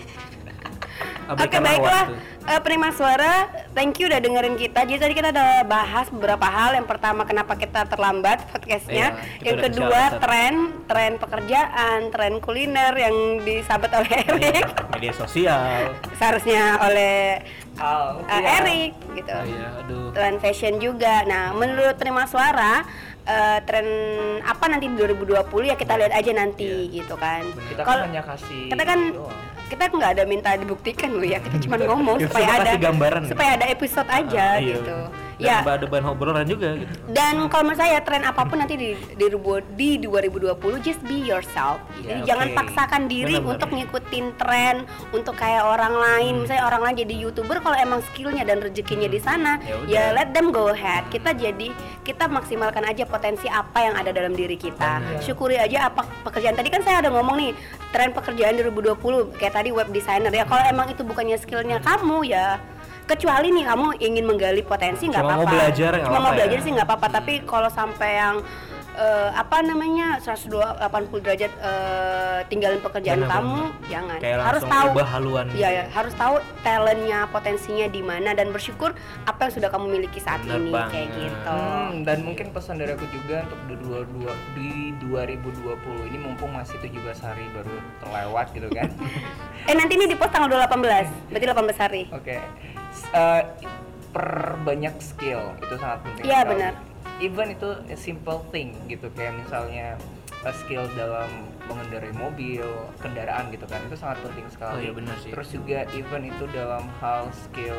Oke 1.29 1.45
Abaikan 1.45 1.61
baiklah, 1.61 2.01
waktu. 2.09 2.15
Eh, 2.47 2.59
penerima 2.63 2.95
suara, 2.95 3.51
thank 3.75 3.99
you 3.99 4.07
udah 4.07 4.17
dengerin 4.17 4.55
kita. 4.55 4.87
Jadi 4.87 4.97
tadi 4.97 5.13
kita 5.13 5.29
udah 5.29 5.67
bahas 5.67 6.07
beberapa 6.07 6.47
hal. 6.47 6.79
Yang 6.79 6.87
pertama 6.87 7.27
kenapa 7.27 7.59
kita 7.59 7.83
terlambat 7.85 8.47
podcastnya. 8.49 9.11
Iya, 9.43 9.43
yang 9.43 9.57
kedua 9.59 10.01
tren, 10.17 10.53
tren 10.87 11.11
pekerjaan, 11.19 12.09
tren 12.09 12.39
kuliner 12.39 12.95
yang 12.95 13.43
disabat 13.43 13.91
oleh 13.91 14.23
Erik. 14.23 14.65
Media 14.95 15.13
sosial. 15.13 15.93
Seharusnya 16.15 16.79
oleh 16.79 17.43
Al 17.75 18.23
eh, 18.25 18.39
iya. 18.39 18.49
Erik 18.63 18.91
gitu. 19.13 19.29
Oh 19.29 19.45
iya, 19.45 19.67
aduh. 19.83 20.07
Tren 20.15 20.35
fashion 20.39 20.75
juga. 20.79 21.23
Nah, 21.27 21.53
menurut 21.53 21.95
penerima 21.95 22.25
suara, 22.25 22.81
eh, 23.23 23.59
tren 23.63 23.87
apa 24.41 24.65
nanti 24.65 24.89
di 24.89 24.95
2020 24.97 25.69
ya 25.69 25.77
kita 25.77 25.95
lihat 25.95 26.13
aja 26.17 26.31
nanti 26.33 26.89
gitu 26.89 27.13
kan. 27.13 27.45
kita 27.69 27.85
Kalau- 27.85 28.03
kan 28.03 28.09
hanya 28.09 28.23
kasih 28.25 28.73
kita 28.73 28.83
kan 28.83 28.99
doang. 29.13 29.37
Kita 29.69 29.83
nggak 29.87 30.11
ada 30.11 30.23
minta 30.25 30.49
dibuktikan 30.55 31.09
loh 31.11 31.23
ya 31.23 31.37
kita 31.37 31.61
cuma 31.61 31.77
ngomong 31.77 32.17
Ya, 32.17 32.25
supaya 32.25 32.47
ada 32.57 32.73
gambaran. 32.75 33.21
supaya 33.25 33.49
ada 33.53 33.65
episode 33.67 34.09
aja 34.09 34.45
Ah, 34.49 34.57
iya. 34.57 34.75
gitu 34.75 34.97
Dan 35.39 35.47
ya. 35.47 35.63
Ada 35.63 35.87
bahan 35.87 36.05
obrolan 36.11 36.43
juga 36.43 36.75
gitu. 36.75 36.91
dan 37.15 37.47
kalau 37.47 37.63
menurut 37.63 37.79
saya 37.79 38.03
tren 38.03 38.27
apa 38.27 38.43
pun 38.43 38.59
nanti 38.59 38.75
di 38.75 38.89
di, 38.99 39.87
di 39.95 40.07
2020 40.07 40.83
just 40.83 40.99
be 41.07 41.23
yourself. 41.23 41.79
Jadi 41.97 42.07
Ya, 42.09 42.35
jangan 42.35 42.47
paksakan 42.51 43.01
diri 43.07 43.39
Benar-benar. 43.39 43.53
untuk 43.55 43.69
ngikutin 43.71 44.25
tren 44.35 44.75
untuk 45.15 45.39
kayak 45.39 45.63
orang 45.63 45.95
lain. 45.95 46.33
Hmm. 46.35 46.41
misalnya 46.43 46.65
orang 46.67 46.81
lain 46.83 46.95
jadi 46.99 47.13
youtuber 47.15 47.57
kalau 47.59 47.77
emang 47.77 48.03
skillnya 48.11 48.43
dan 48.43 48.59
rezekinya 48.59 49.07
di 49.07 49.17
sana 49.17 49.61
Ya 49.63 49.79
ya 49.87 50.03
let 50.11 50.35
them 50.35 50.51
go 50.51 50.67
ahead. 50.69 51.07
Kita 51.07 51.31
jadi 51.31 51.71
kita 52.03 52.27
maksimalkan 52.27 52.83
aja 52.83 53.07
potensi 53.07 53.47
apa 53.47 53.79
yang 53.79 53.95
ada 53.95 54.11
dalam 54.11 54.35
diri 54.35 54.59
kita. 54.59 54.99
Benar. 54.99 55.23
syukuri 55.23 55.55
aja 55.55 55.87
apa 55.87 56.03
pekerjaan. 56.25 56.59
Tadi 56.59 56.67
kan 56.67 56.83
saya 56.83 56.99
ada 56.99 57.09
ngomong 57.09 57.39
nih 57.39 57.51
tren 57.95 58.11
pekerjaan 58.11 58.59
2020 58.59 59.39
kayak 59.39 59.53
tadi 59.55 59.69
web 59.71 59.87
designer 59.89 60.29
ya. 60.29 60.43
Kalau 60.43 60.63
emang 60.67 60.91
itu 60.91 61.01
bukannya 61.01 61.39
skillnya 61.39 61.79
kamu 61.79 62.27
ya 62.27 62.59
kecuali 63.09 63.49
nih 63.49 63.65
kamu 63.65 63.87
ingin 63.99 64.23
menggali 64.23 64.61
potensi 64.61 65.03
nggak 65.03 65.19
Cuma 65.19 65.33
apa-apa 65.33 65.43
mau 65.43 65.53
belajar 65.55 65.91
nggak 65.91 66.05
cuma 66.05 66.13
mau 66.13 66.21
apa-apa 66.21 66.29
ya? 66.29 66.37
belajar 66.37 66.59
sih 66.61 66.71
nggak 66.71 66.87
apa-apa 66.87 67.07
tapi 67.11 67.33
kalau 67.43 67.69
sampai 67.69 68.09
yang 68.15 68.35
eh, 68.91 69.29
apa 69.33 69.57
namanya 69.61 70.07
180 70.19 70.77
derajat 71.19 71.51
eh, 71.53 72.39
tinggalin 72.45 72.77
pekerjaan 72.79 73.21
Benar, 73.21 73.31
kamu 73.33 73.59
jangan 73.87 74.17
Kayak 74.19 74.37
harus 74.43 74.63
tahu 74.63 74.87
haluan 74.99 75.45
Iya 75.51 75.69
ya, 75.71 75.83
harus 75.89 76.13
tahu 76.13 76.35
talentnya, 76.61 77.19
potensinya 77.27 77.87
di 77.87 78.01
mana 78.01 78.31
dan 78.31 78.51
bersyukur 78.51 78.91
apa 79.23 79.39
yang 79.41 79.53
sudah 79.55 79.69
kamu 79.69 79.85
miliki 79.89 80.19
saat 80.19 80.43
Benar 80.43 80.59
ini 80.59 80.69
banget. 80.69 80.91
kayak 80.91 81.09
gitu. 81.15 81.55
Hmm, 81.55 82.03
dan 82.03 82.17
mungkin 82.21 82.45
pesan 82.51 82.75
dari 82.77 82.91
aku 82.91 83.07
juga 83.07 83.41
untuk 83.41 83.59
di, 83.65 83.75
dua, 83.79 83.99
dua, 84.05 84.31
di 84.53 84.71
2020 84.99 86.09
ini 86.09 86.17
mumpung 86.19 86.51
masih 86.51 86.75
17 86.77 86.93
hari 87.19 87.47
baru 87.49 87.73
terlewat 87.99 88.45
gitu 88.51 88.69
kan. 88.69 88.89
Eh 89.59 89.75
nanti 89.75 89.93
ini 89.93 90.07
di 90.07 90.15
post 90.15 90.31
tanggal 90.31 90.49
18, 90.49 91.29
berarti 91.29 91.45
18 91.45 91.77
hari. 91.77 92.03
Oke. 92.09 92.41
S- 92.41 92.68
eh, 93.13 93.43
perbanyak 94.09 94.95
skill 95.01 95.53
itu 95.61 95.75
sangat 95.77 95.99
penting. 96.05 96.23
Iya, 96.25 96.39
benar. 96.45 96.73
Even 97.19 97.51
itu 97.51 97.69
a 97.91 97.97
simple 97.99 98.39
thing 98.49 98.73
gitu 98.87 99.11
kayak 99.13 99.37
misalnya 99.37 99.99
eh, 100.45 100.55
skill 100.65 100.87
dalam 100.95 101.29
mengendarai 101.69 102.13
mobil, 102.17 102.65
kendaraan 103.03 103.53
gitu 103.53 103.65
kan. 103.69 103.79
Itu 103.85 103.97
sangat 103.99 104.23
penting 104.25 104.47
sekali. 104.49 104.73
Oh 104.73 104.81
iya, 104.81 104.93
benar 104.95 105.15
sih. 105.21 105.29
Terus 105.29 105.49
juga 105.53 105.85
even 105.93 106.25
itu 106.25 106.45
dalam 106.49 106.85
hal 107.03 107.29
skill 107.33 107.77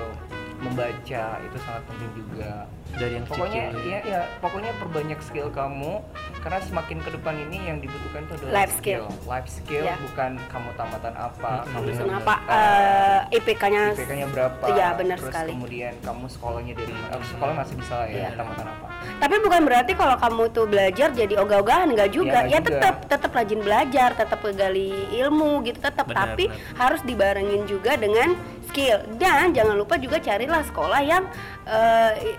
membaca 0.61 1.25
itu 1.41 1.57
sangat 1.59 1.83
penting 1.87 2.11
juga. 2.15 2.69
Dari 2.91 3.15
yang 3.15 3.25
pokoknya 3.25 3.63
kecil. 3.71 3.87
ya 3.87 3.99
ya 4.03 4.21
pokoknya 4.41 4.75
perbanyak 4.77 5.21
skill 5.21 5.47
kamu 5.49 6.03
karena 6.41 6.59
semakin 6.61 6.99
ke 6.99 7.11
depan 7.13 7.35
ini 7.39 7.59
yang 7.65 7.79
dibutuhkan 7.79 8.27
itu 8.27 8.33
adalah 8.35 8.53
Life 8.57 8.75
skill. 8.75 9.05
life 9.25 9.47
skill 9.49 9.85
Ya. 9.85 9.95
bukan 10.01 10.35
kamu 10.45 10.69
tamatan 10.75 11.15
apa 11.15 11.53
Hmm, 11.61 11.71
kamu 11.71 11.85
Lulusan 11.87 12.11
apa 12.13 12.35
eh, 12.51 13.19
IPK-nya 13.33 13.85
IPK-nya 13.95 14.27
berapa 14.29 14.65
Iya, 14.67 14.89
benar 14.93 15.17
terus 15.17 15.31
sekali. 15.31 15.51
kemudian 15.53 15.95
kamu 16.01 16.25
sekolahnya 16.27 16.75
dari 16.75 16.93
Eh, 16.93 17.23
sekolah 17.25 17.55
masih 17.55 17.75
bisa 17.77 17.95
lah 17.95 18.09
ya 18.09 18.17
Iya. 18.17 18.31
tamatan 18.35 18.67
apa 18.69 18.87
Tapi 19.17 19.35
bukan 19.39 19.61
berarti 19.63 19.93
kalau 19.95 20.17
kamu 20.19 20.43
tuh 20.51 20.67
belajar 20.67 21.09
jadi 21.11 21.35
ogah-ogahan 21.37 21.89
nggak 21.91 22.11
juga. 22.11 22.39
Iya, 22.39 22.43
Ya, 22.43 22.49
nggak 22.51 22.63
juga. 22.63 22.75
tetap 22.75 22.95
tetap 23.07 23.31
rajin 23.31 23.61
belajar, 23.61 24.09
tetap 24.13 24.41
gali 24.51 24.91
ilmu 25.15 25.63
gitu 25.63 25.79
tetap. 25.79 26.05
Tapi 26.07 26.45
benar. 26.47 26.77
harus 26.77 27.01
dibarengin 27.03 27.65
juga 27.65 27.95
dengan 27.95 28.35
skill. 28.71 29.03
Dan 29.19 29.51
jangan 29.51 29.75
lupa 29.75 29.99
juga 29.99 30.23
carilah 30.23 30.63
sekolah 30.63 31.01
yang 31.03 31.27
eh, 31.67 32.39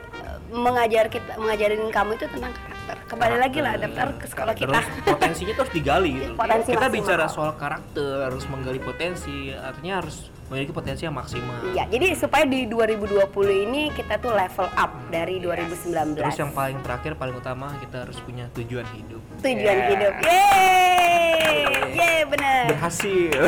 mengajar 0.52 1.08
kita 1.08 1.40
mengajarin 1.40 1.88
kamu 1.88 2.12
itu 2.16 2.28
tentang 2.28 2.52
karakter. 2.52 2.96
Kembali 3.08 3.36
lagi 3.40 3.60
lah 3.60 3.74
daftar 3.76 4.08
ke 4.16 4.26
sekolah 4.28 4.54
kita. 4.54 4.68
Terus 4.70 4.88
potensinya 5.02 5.52
tuh 5.52 5.64
harus 5.64 5.74
digali 5.74 6.12
gitu. 6.14 6.34
Potensi 6.42 6.70
kita 6.70 6.80
maksimal. 6.82 6.98
bicara 7.00 7.26
soal 7.26 7.52
karakter, 7.56 8.14
harus 8.22 8.44
menggali 8.46 8.80
potensi, 8.80 9.36
artinya 9.50 9.94
harus 10.00 10.18
memiliki 10.48 10.76
potensi 10.76 11.02
yang 11.02 11.16
maksimal. 11.16 11.56
Iya, 11.72 11.88
jadi 11.88 12.08
supaya 12.12 12.44
di 12.44 12.68
2020 12.68 13.32
ini 13.64 13.88
kita 13.90 14.20
tuh 14.20 14.36
level 14.36 14.68
up 14.68 14.92
dari 15.08 15.40
2019. 15.40 16.20
Terus 16.20 16.36
yang 16.38 16.52
paling 16.52 16.84
terakhir, 16.84 17.16
paling 17.16 17.32
utama 17.34 17.72
kita 17.80 18.04
harus 18.04 18.20
punya 18.20 18.52
tujuan 18.52 18.84
hidup. 18.92 19.24
tujuan 19.40 19.56
Yeah. 19.74 19.90
hidup. 19.90 20.14
Yeay! 20.22 21.56
Yeay, 21.92 22.22
bener. 22.28 22.64
Berhasil. 22.70 23.32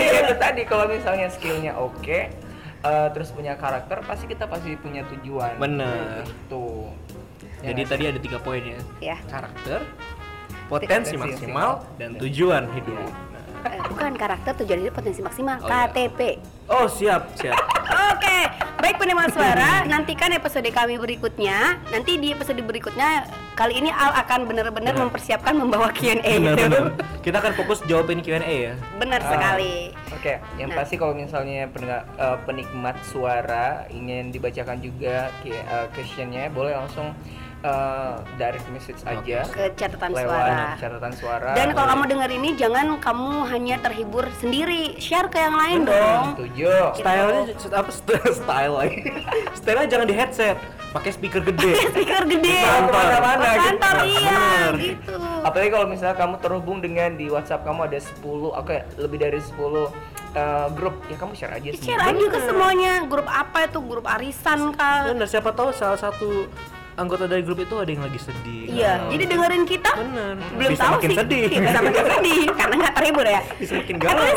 Iya, 0.00 0.26
itu 0.26 0.34
tadi 0.36 0.62
kalau 0.64 0.86
misalnya 0.86 1.26
skillnya 1.28 1.72
oke 1.74 2.30
eh, 2.80 3.08
terus 3.12 3.28
punya 3.32 3.54
karakter 3.56 4.00
pasti 4.04 4.24
kita 4.28 4.44
pasti 4.48 4.76
punya 4.80 5.04
tujuan 5.08 5.56
Bener. 5.60 6.24
itu 6.24 6.64
Jadi 7.60 7.82
tadi 7.84 8.04
ada 8.08 8.16
tiga 8.16 8.38
poin 8.40 8.64
ya. 8.64 8.80
Ya. 9.04 9.16
Karakter, 9.28 9.84
potensi 10.72 11.12
Potensi 11.12 11.14
maksimal, 11.20 11.84
maksimal. 11.84 11.98
dan 12.00 12.10
tujuan 12.16 12.64
hidup. 12.72 13.12
Eh, 13.62 13.82
bukan 13.86 14.12
karakter 14.14 14.52
tujuan 14.56 14.80
hidup 14.80 14.94
potensi 14.94 15.20
maksimal 15.20 15.58
Oh, 15.58 15.66
iya. 15.66 15.84
KTP. 15.86 16.20
Oh 16.66 16.86
siap, 16.86 17.34
siap. 17.34 17.58
Oke, 18.10 18.38
baik 18.78 18.96
penerima 18.96 19.26
suara, 19.28 19.82
nantikan 19.84 20.30
episode 20.30 20.64
kami 20.66 20.96
berikutnya. 20.96 21.82
Nanti 21.88 22.16
di 22.16 22.30
episode 22.30 22.56
berikutnya 22.58 23.26
kali 23.52 23.76
ini 23.76 23.90
Al 23.90 24.14
akan 24.16 24.46
benar-benar 24.46 24.94
Benar. 24.94 25.04
mempersiapkan 25.04 25.52
membawa 25.52 25.90
Q&A 25.90 26.22
Benar, 26.38 26.54
itu. 26.54 26.64
benar. 26.64 26.84
Kita 27.20 27.36
akan 27.38 27.52
fokus 27.54 27.82
jawabin 27.84 28.20
Q&A 28.20 28.38
ya. 28.40 28.74
Benar 28.96 29.20
Ah, 29.20 29.28
sekali. 29.28 29.90
Oke, 30.10 30.38
yang 30.56 30.70
Nah. 30.70 30.76
pasti 30.78 30.94
kalau 30.94 31.12
misalnya 31.12 31.66
pendengar- 31.66 32.06
eh, 32.14 32.38
penikmat 32.44 32.96
suara 33.04 33.66
ingin 33.88 34.30
dibacakan 34.30 34.78
juga 34.78 35.28
eh, 35.44 35.86
questionnya, 35.90 36.48
boleh 36.48 36.72
langsung 36.72 37.10
eh, 37.60 38.12
direct 38.34 38.66
message 38.68 39.00
aja 39.02 39.44
Ke 39.46 39.68
catatan 39.74 40.10
lewat 40.10 40.32
suara. 40.32 40.60
catatan 40.76 41.12
suara. 41.12 41.50
Dan 41.52 41.68
kalau 41.70 41.88
kamu 41.90 42.04
denger 42.08 42.30
ini 42.32 42.48
jangan 42.54 42.86
kamu 42.96 43.32
hanya 43.46 43.76
terhibur 43.78 44.24
sendiri, 44.36 44.96
share 44.96 45.26
ke 45.26 45.36
yang 45.36 45.54
lain 45.54 45.84
dong. 45.84 46.24
setuju. 46.34 46.94
Stylenya 46.94 47.42
apa 47.74 47.90
st- 47.90 48.26
style 48.40 48.74
lagi? 48.74 48.98
Stylenya 49.54 49.88
jangan 49.88 50.06
di 50.06 50.14
headset, 50.14 50.56
pakai 50.90 51.10
speaker 51.10 51.42
gede. 51.42 51.72
Speaker 51.90 52.22
gede. 52.26 52.58
Kantor. 52.60 53.04
Ke 53.04 53.18
gitu. 53.20 53.60
kantor 53.62 53.96
iya 54.02 54.40
Bener. 54.40 54.72
gitu. 54.78 55.14
Apalagi 55.40 55.70
kalau 55.70 55.86
misalnya 55.86 56.16
kamu 56.16 56.34
terhubung 56.38 56.78
dengan 56.78 57.10
di 57.12 57.26
WhatsApp 57.26 57.62
kamu 57.62 57.80
ada 57.86 57.98
10, 57.98 58.20
oke 58.52 58.76
lebih 58.96 59.18
dari 59.18 59.38
10 59.38 59.52
eh, 60.30 60.68
grup 60.72 60.94
ya 61.06 61.16
kamu 61.16 61.32
share 61.34 61.52
aja 61.52 61.68
semua. 61.70 61.86
share 61.86 62.04
aja 62.06 62.24
ke 62.26 62.38
semuanya 62.40 62.92
grup 63.04 63.26
apa 63.26 63.66
itu 63.66 63.80
grup 63.80 64.06
arisan 64.06 64.70
kah 64.72 65.08
Bener, 65.08 65.26
siapa 65.26 65.50
tahu 65.50 65.72
salah 65.72 65.98
satu 65.98 66.46
anggota 66.96 67.24
dari 67.26 67.42
grup 67.42 67.58
itu 67.58 67.74
ada 67.76 67.90
yang 67.90 68.02
lagi 68.02 68.18
sedih. 68.18 68.66
iya 68.70 68.92
jadi 69.06 69.24
dengerin 69.30 69.64
kita 69.64 69.92
Bener. 69.94 70.34
belum 70.56 70.70
Bisa 70.74 70.82
tahu 70.82 70.92
makin 70.98 71.08
sih 71.10 71.18
sedih. 71.18 71.42
Iya, 71.50 71.60
bisa 71.62 71.78
makin 71.80 72.04
sedih 72.06 72.42
karena 72.56 72.74
nggak 72.80 72.94
terhibur 72.98 73.26
ya 73.26 73.40
Bisa 73.56 73.72
makin 73.78 73.96
galau. 73.98 74.36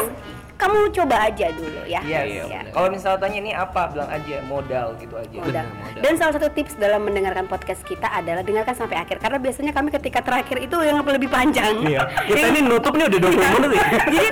Kamu 0.56 0.78
coba 0.92 1.16
aja 1.24 1.48
dulu 1.50 1.82
ya 1.84 2.00
Iya, 2.00 2.20
Iya, 2.20 2.22
iya. 2.24 2.44
bener. 2.46 2.66
Kalau 2.72 2.88
misalnya 2.90 3.20
tanya 3.20 3.38
ini 3.38 3.52
apa, 3.52 3.82
bilang 3.88 4.08
aja 4.08 4.36
modal 4.44 4.88
gitu 4.96 5.16
aja. 5.16 5.36
Udah. 5.36 5.46
Benar, 5.46 5.66
modal. 5.74 6.00
Dan 6.00 6.14
salah 6.16 6.34
satu 6.34 6.48
tips 6.50 6.74
dalam 6.76 7.02
mendengarkan 7.02 7.46
podcast 7.46 7.82
kita 7.82 8.08
adalah 8.08 8.42
dengarkan 8.42 8.74
sampai 8.74 8.98
akhir 8.98 9.18
karena 9.18 9.38
biasanya 9.38 9.72
kami 9.72 9.90
ketika 9.92 10.20
terakhir 10.20 10.58
itu 10.58 10.76
yang 10.80 11.02
lebih 11.02 11.28
panjang. 11.28 11.84
Iya. 11.84 12.06
Kita 12.24 12.46
ini 12.50 12.62
nutup 12.62 12.94
nih 12.94 13.06
udah 13.08 13.20
20 13.20 13.56
menit 13.58 13.72
ya. 13.74 13.86
Jadi 14.14 14.28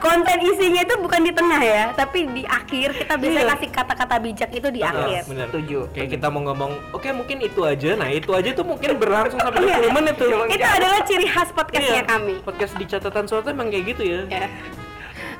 konten 0.00 0.38
isinya 0.40 0.80
itu 0.80 0.94
bukan 0.96 1.20
di 1.20 1.30
tengah 1.30 1.60
ya, 1.60 1.82
tapi 1.92 2.24
di 2.26 2.42
akhir 2.42 2.88
kita 2.96 3.14
bisa 3.14 3.38
Iya. 3.38 3.52
kasih 3.52 3.68
kata-kata 3.70 4.14
bijak 4.18 4.50
itu 4.50 4.68
di 4.68 4.80
akhir. 4.80 5.28
bener. 5.28 5.46
Setuju. 5.46 5.78
Kayak 5.92 6.08
kita 6.16 6.26
mau 6.28 6.40
ngomong, 6.42 6.72
oke 6.90 7.08
mungkin 7.12 7.36
itu 7.38 7.60
aja. 7.62 7.94
Nah, 7.94 8.08
itu 8.08 8.32
aja 8.32 8.50
tuh 8.50 8.64
mungkin 8.64 8.96
berlangsung 8.96 9.38
sampai 9.38 9.60
Iya. 9.60 9.76
20 9.82 9.92
menit 9.92 10.14
tuh. 10.16 10.28
Itu 10.48 10.64
adalah 10.64 11.00
ciri 11.04 11.26
khas 11.26 11.52
podcastnya 11.52 12.00
Iya. 12.00 12.08
kami. 12.08 12.34
Podcast 12.40 12.72
di 12.74 12.84
catatan 12.86 13.24
suatu 13.24 13.52
emang 13.52 13.68
kayak 13.68 13.84
gitu 13.88 14.02
ya. 14.02 14.20
Ya. 14.26 14.48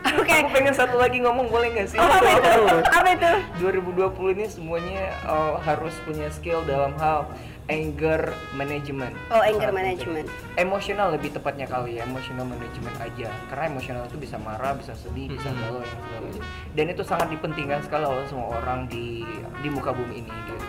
Oke. 0.00 0.32
Aku 0.32 0.48
pengen 0.50 0.72
satu 0.72 0.96
lagi 0.96 1.20
ngomong 1.20 1.46
boleh 1.48 1.70
nggak 1.70 1.88
sih? 1.92 1.98
Oh, 2.00 2.08
apa 2.08 2.30
itu? 2.32 2.62
Apa 2.88 3.08
itu? 3.12 3.32
2020 3.60 4.34
ini 4.34 4.46
semuanya 4.48 5.12
eh, 5.22 5.54
harus 5.60 5.92
punya 6.02 6.26
skill 6.32 6.64
dalam 6.64 6.96
hal 6.96 7.28
anger 7.70 8.34
management. 8.50 9.14
Oh, 9.30 9.38
anger 9.38 9.70
management. 9.70 10.26
Emosional 10.58 11.14
lebih 11.14 11.30
tepatnya 11.30 11.70
kali 11.70 11.96
ya, 11.96 12.02
emotional 12.02 12.42
management 12.42 12.96
aja. 12.98 13.30
Karena 13.46 13.64
emosional 13.70 14.02
itu 14.10 14.18
bisa 14.18 14.36
marah, 14.42 14.74
bisa 14.74 14.90
sedih, 14.98 15.30
bisa 15.30 15.46
Hmm. 15.46 15.60
galau, 15.60 15.78
yang 15.78 16.00
segala 16.02 16.20
macam. 16.26 16.42
Dan 16.74 16.86
itu 16.90 17.02
sangat 17.06 17.28
dipentingkan 17.30 17.80
sekali 17.86 18.04
oleh 18.04 18.26
semua 18.26 18.58
orang 18.58 18.90
di 18.90 19.22
di 19.62 19.68
muka 19.70 19.94
bumi 19.94 20.18
ini 20.18 20.32
gitu. 20.48 20.66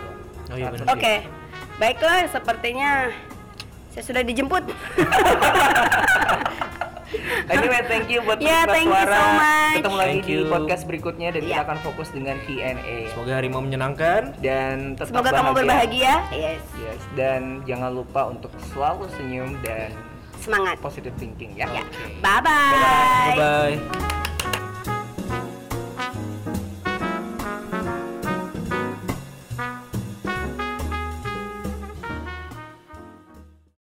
Oh 0.51 0.57
iya, 0.59 0.69
benar. 0.69 0.85
Oke. 0.93 1.25
Baiklah, 1.79 2.29
sepertinya 2.29 3.09
saya 3.89 4.03
sudah 4.05 4.21
dijemput. 4.21 4.61
Anyway, 7.47 7.81
thank 7.85 8.07
you 8.07 8.19
buat 8.21 8.39
Ya, 8.39 8.63
Mas 8.63 8.71
thank 8.73 8.87
you 8.87 8.95
Suara. 8.95 9.13
so 9.13 9.25
much. 9.33 9.75
Ketemu 9.75 9.95
lagi 9.95 10.09
Thank 10.11 10.23
di 10.23 10.33
you. 10.33 10.41
podcast 10.47 10.83
berikutnya 10.85 11.27
dan 11.29 11.41
kita 11.43 11.53
Ya. 11.53 11.65
akan 11.65 11.77
fokus 11.81 12.07
dengan 12.09 12.35
Q&A. 12.41 12.97
Semoga 13.07 13.31
hari 13.33 13.47
mau 13.47 13.59
menyenangkan. 13.59 14.21
Dan 14.37 14.95
tetap 14.95 15.11
Semoga 15.11 15.29
kamu 15.33 15.51
berbahagia. 15.53 16.13
Yes. 16.29 16.61
Yes, 16.77 17.01
dan 17.13 17.41
jangan 17.63 17.91
lupa 17.93 18.27
untuk 18.27 18.51
selalu 18.69 19.11
senyum 19.13 19.59
dan 19.61 19.91
Semangat. 20.37 20.79
positive 20.79 21.13
thinking 21.15 21.51
ya. 21.53 21.67
Ya. 21.67 21.83
Oke. 21.83 22.17
Bye-bye. 22.17 22.73
Bye 22.73 23.35
bye. 23.35 24.20